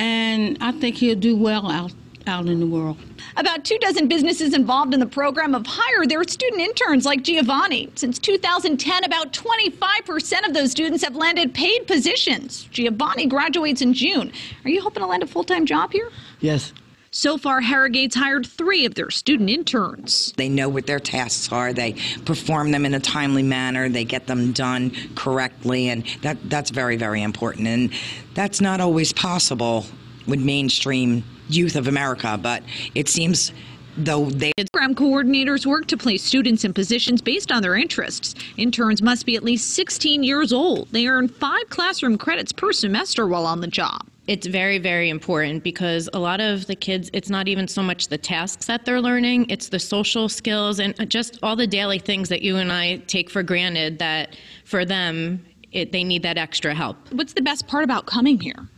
and 0.00 0.56
I 0.62 0.72
think 0.72 0.96
he'll 0.96 1.14
do 1.14 1.36
well 1.36 1.70
out 1.70 1.92
out 2.26 2.46
in 2.46 2.60
the 2.60 2.66
world. 2.66 2.96
About 3.36 3.64
two 3.64 3.78
dozen 3.78 4.06
businesses 4.06 4.54
involved 4.54 4.92
in 4.94 5.00
the 5.00 5.06
program 5.06 5.54
have 5.54 5.66
hired 5.66 6.10
their 6.10 6.22
student 6.24 6.60
interns 6.60 7.04
like 7.04 7.22
Giovanni. 7.22 7.90
Since 7.94 8.18
2010, 8.18 9.04
about 9.04 9.32
25% 9.32 10.46
of 10.46 10.54
those 10.54 10.70
students 10.70 11.02
have 11.02 11.16
landed 11.16 11.54
paid 11.54 11.86
positions. 11.86 12.64
Giovanni 12.70 13.26
graduates 13.26 13.80
in 13.82 13.94
June. 13.94 14.32
Are 14.64 14.70
you 14.70 14.80
hoping 14.82 15.02
to 15.02 15.06
land 15.06 15.22
a 15.22 15.26
full 15.26 15.44
time 15.44 15.66
job 15.66 15.92
here? 15.92 16.10
Yes. 16.40 16.72
So 17.12 17.38
far, 17.38 17.60
Harrogate's 17.60 18.14
hired 18.14 18.46
three 18.46 18.86
of 18.86 18.94
their 18.94 19.10
student 19.10 19.50
interns. 19.50 20.32
They 20.36 20.48
know 20.48 20.68
what 20.68 20.86
their 20.86 21.00
tasks 21.00 21.50
are. 21.50 21.72
They 21.72 21.96
perform 22.24 22.70
them 22.70 22.86
in 22.86 22.94
a 22.94 23.00
timely 23.00 23.42
manner. 23.42 23.88
They 23.88 24.04
get 24.04 24.28
them 24.28 24.52
done 24.52 24.92
correctly, 25.16 25.88
and 25.88 26.04
that 26.22 26.38
that's 26.48 26.70
very 26.70 26.96
very 26.96 27.22
important. 27.22 27.66
And 27.66 27.92
that's 28.34 28.60
not 28.60 28.80
always 28.80 29.12
possible 29.12 29.86
with 30.28 30.40
mainstream 30.40 31.24
youth 31.48 31.74
of 31.74 31.88
America, 31.88 32.38
but 32.40 32.62
it 32.94 33.08
seems 33.08 33.50
though 33.96 34.26
they 34.26 34.52
program 34.72 34.94
coordinators 34.94 35.66
work 35.66 35.86
to 35.86 35.96
place 35.96 36.22
students 36.22 36.64
in 36.64 36.72
positions 36.72 37.20
based 37.20 37.50
on 37.50 37.60
their 37.60 37.74
interests. 37.74 38.36
Interns 38.56 39.02
must 39.02 39.26
be 39.26 39.34
at 39.34 39.42
least 39.42 39.74
16 39.74 40.22
years 40.22 40.52
old. 40.52 40.88
They 40.92 41.08
earn 41.08 41.26
five 41.26 41.68
classroom 41.70 42.18
credits 42.18 42.52
per 42.52 42.72
semester 42.72 43.26
while 43.26 43.46
on 43.46 43.60
the 43.60 43.66
job. 43.66 44.09
It's 44.30 44.46
very, 44.46 44.78
very 44.78 45.10
important 45.10 45.64
because 45.64 46.08
a 46.12 46.20
lot 46.20 46.40
of 46.40 46.68
the 46.68 46.76
kids, 46.76 47.10
it's 47.12 47.28
not 47.28 47.48
even 47.48 47.66
so 47.66 47.82
much 47.82 48.06
the 48.06 48.16
tasks 48.16 48.66
that 48.66 48.84
they're 48.84 49.00
learning, 49.00 49.50
it's 49.50 49.70
the 49.70 49.78
social 49.80 50.28
skills 50.28 50.78
and 50.78 50.94
just 51.10 51.36
all 51.42 51.56
the 51.56 51.66
daily 51.66 51.98
things 51.98 52.28
that 52.28 52.40
you 52.40 52.56
and 52.56 52.72
I 52.72 52.98
take 53.08 53.28
for 53.28 53.42
granted 53.42 53.98
that 53.98 54.36
for 54.64 54.84
them, 54.84 55.44
it, 55.72 55.90
they 55.90 56.04
need 56.04 56.22
that 56.22 56.38
extra 56.38 56.76
help. 56.76 56.96
What's 57.12 57.32
the 57.32 57.42
best 57.42 57.66
part 57.66 57.82
about 57.82 58.06
coming 58.06 58.38
here? 58.38 58.68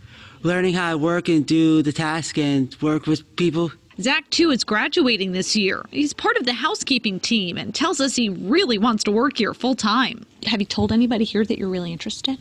Learning 0.42 0.72
how 0.72 0.92
to 0.92 0.96
work 0.96 1.28
and 1.28 1.44
do 1.44 1.82
the 1.82 1.92
task 1.92 2.38
and 2.38 2.74
work 2.80 3.06
with 3.06 3.36
people. 3.36 3.72
Zach, 4.00 4.30
too, 4.30 4.50
is 4.52 4.64
graduating 4.64 5.32
this 5.32 5.54
year. 5.54 5.84
He's 5.90 6.14
part 6.14 6.38
of 6.38 6.46
the 6.46 6.54
housekeeping 6.54 7.20
team 7.20 7.58
and 7.58 7.74
tells 7.74 8.00
us 8.00 8.16
he 8.16 8.30
really 8.30 8.78
wants 8.78 9.04
to 9.04 9.12
work 9.12 9.36
here 9.36 9.52
full 9.52 9.74
time. 9.74 10.24
Have 10.46 10.62
you 10.62 10.66
told 10.66 10.92
anybody 10.92 11.24
here 11.24 11.44
that 11.44 11.58
you're 11.58 11.68
really 11.68 11.92
interested? 11.92 12.38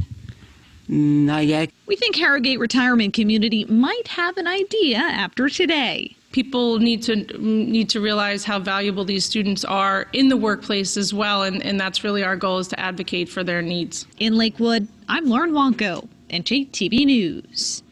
Mm, 0.89 1.25
not 1.25 1.45
yet. 1.45 1.69
We 1.85 1.95
think 1.95 2.15
Harrogate 2.15 2.59
Retirement 2.59 3.13
Community 3.13 3.65
might 3.65 4.07
have 4.07 4.37
an 4.37 4.47
idea 4.47 4.97
after 4.97 5.49
today. 5.49 6.15
People 6.31 6.79
need 6.79 7.03
to 7.03 7.15
need 7.39 7.89
to 7.89 7.99
realize 7.99 8.45
how 8.45 8.57
valuable 8.57 9.03
these 9.03 9.25
students 9.25 9.65
are 9.65 10.07
in 10.13 10.29
the 10.29 10.37
workplace 10.37 10.95
as 10.95 11.13
well, 11.13 11.43
and, 11.43 11.61
and 11.61 11.79
that's 11.79 12.05
really 12.05 12.23
our 12.23 12.37
goal 12.37 12.59
is 12.59 12.69
to 12.69 12.79
advocate 12.79 13.27
for 13.27 13.43
their 13.43 13.61
needs. 13.61 14.05
In 14.19 14.37
Lakewood, 14.37 14.87
I'm 15.09 15.25
Lauren 15.25 15.51
Wanko, 15.51 16.07
NJTV 16.29 17.05
News. 17.05 17.83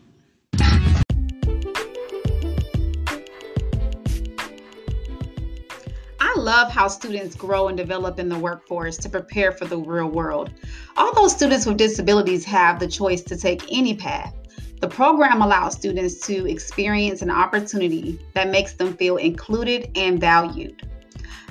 Love 6.40 6.72
how 6.72 6.88
students 6.88 7.36
grow 7.36 7.68
and 7.68 7.78
develop 7.78 8.20
in 8.20 8.30
the 8.30 8.40
workforce 8.40 8.98
to 8.98 9.10
prepare 9.10 9.52
for 9.52 9.66
the 9.66 9.78
real 9.78 10.10
world. 10.10 10.52
Although 10.98 11.28
students 11.28 11.66
with 11.66 11.78
disabilities 11.78 12.46
have 12.46 12.80
the 12.80 12.88
choice 12.88 13.22
to 13.24 13.38
take 13.38 13.64
any 13.72 13.94
path, 13.94 14.34
the 14.80 14.88
program 14.88 15.42
allows 15.42 15.74
students 15.74 16.26
to 16.28 16.50
experience 16.50 17.22
an 17.22 17.30
opportunity 17.30 18.20
that 18.34 18.50
makes 18.50 18.74
them 18.74 18.96
feel 18.96 19.18
included 19.18 19.92
and 19.96 20.20
valued. 20.20 20.88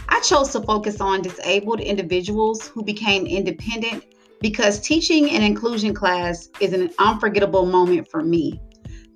I 0.08 0.20
chose 0.20 0.50
to 0.52 0.62
focus 0.62 1.00
on 1.02 1.20
disabled 1.20 1.80
individuals 1.80 2.66
who 2.66 2.82
became 2.82 3.26
independent 3.26 4.04
because 4.40 4.80
teaching 4.80 5.30
an 5.30 5.42
inclusion 5.42 5.92
class 5.92 6.48
is 6.60 6.72
an 6.72 6.90
unforgettable 6.98 7.66
moment 7.66 8.08
for 8.10 8.22
me. 8.22 8.58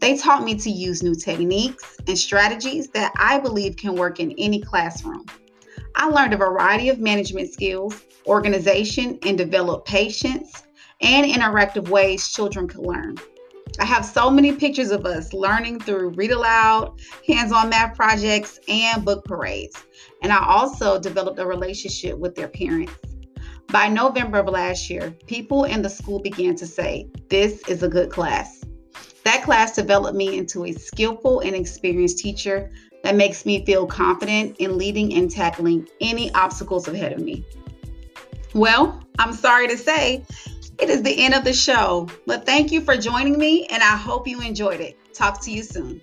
They 0.00 0.18
taught 0.18 0.44
me 0.44 0.56
to 0.56 0.68
use 0.68 1.02
new 1.02 1.14
techniques 1.14 1.96
and 2.06 2.18
strategies 2.18 2.88
that 2.88 3.12
I 3.16 3.38
believe 3.38 3.76
can 3.76 3.94
work 3.94 4.20
in 4.20 4.32
any 4.36 4.60
classroom. 4.60 5.24
I 5.94 6.08
learned 6.08 6.34
a 6.34 6.36
variety 6.36 6.88
of 6.88 6.98
management 6.98 7.52
skills, 7.52 8.02
organization, 8.26 9.18
and 9.26 9.36
developed 9.36 9.86
patience 9.86 10.62
and 11.00 11.30
interactive 11.30 11.88
ways 11.88 12.28
children 12.28 12.68
could 12.68 12.86
learn. 12.86 13.16
I 13.80 13.84
have 13.84 14.04
so 14.04 14.30
many 14.30 14.52
pictures 14.52 14.90
of 14.90 15.06
us 15.06 15.32
learning 15.32 15.80
through 15.80 16.10
read 16.10 16.30
aloud, 16.30 17.00
hands 17.26 17.52
on 17.52 17.70
math 17.70 17.96
projects, 17.96 18.60
and 18.68 19.04
book 19.04 19.24
parades. 19.24 19.76
And 20.22 20.32
I 20.32 20.44
also 20.46 21.00
developed 21.00 21.38
a 21.38 21.46
relationship 21.46 22.18
with 22.18 22.34
their 22.34 22.48
parents. 22.48 22.92
By 23.68 23.88
November 23.88 24.38
of 24.38 24.48
last 24.48 24.90
year, 24.90 25.16
people 25.26 25.64
in 25.64 25.80
the 25.80 25.88
school 25.88 26.20
began 26.20 26.54
to 26.56 26.66
say, 26.66 27.08
This 27.30 27.66
is 27.68 27.82
a 27.82 27.88
good 27.88 28.10
class. 28.10 28.62
That 29.24 29.42
class 29.44 29.74
developed 29.74 30.16
me 30.16 30.36
into 30.36 30.64
a 30.64 30.72
skillful 30.72 31.40
and 31.40 31.56
experienced 31.56 32.18
teacher 32.18 32.70
that 33.02 33.16
makes 33.16 33.44
me 33.44 33.64
feel 33.64 33.86
confident 33.86 34.56
in 34.58 34.78
leading 34.78 35.14
and 35.14 35.30
tackling 35.30 35.88
any 36.00 36.32
obstacles 36.34 36.88
ahead 36.88 37.12
of 37.12 37.20
me. 37.20 37.44
Well, 38.54 39.02
I'm 39.18 39.32
sorry 39.32 39.68
to 39.68 39.78
say, 39.78 40.24
it 40.78 40.88
is 40.88 41.02
the 41.02 41.24
end 41.24 41.34
of 41.34 41.44
the 41.44 41.52
show, 41.52 42.08
but 42.26 42.46
thank 42.46 42.72
you 42.72 42.80
for 42.80 42.96
joining 42.96 43.38
me 43.38 43.66
and 43.66 43.82
I 43.82 43.96
hope 43.96 44.26
you 44.26 44.40
enjoyed 44.40 44.80
it. 44.80 44.96
Talk 45.14 45.40
to 45.42 45.50
you 45.50 45.62
soon. 45.62 46.00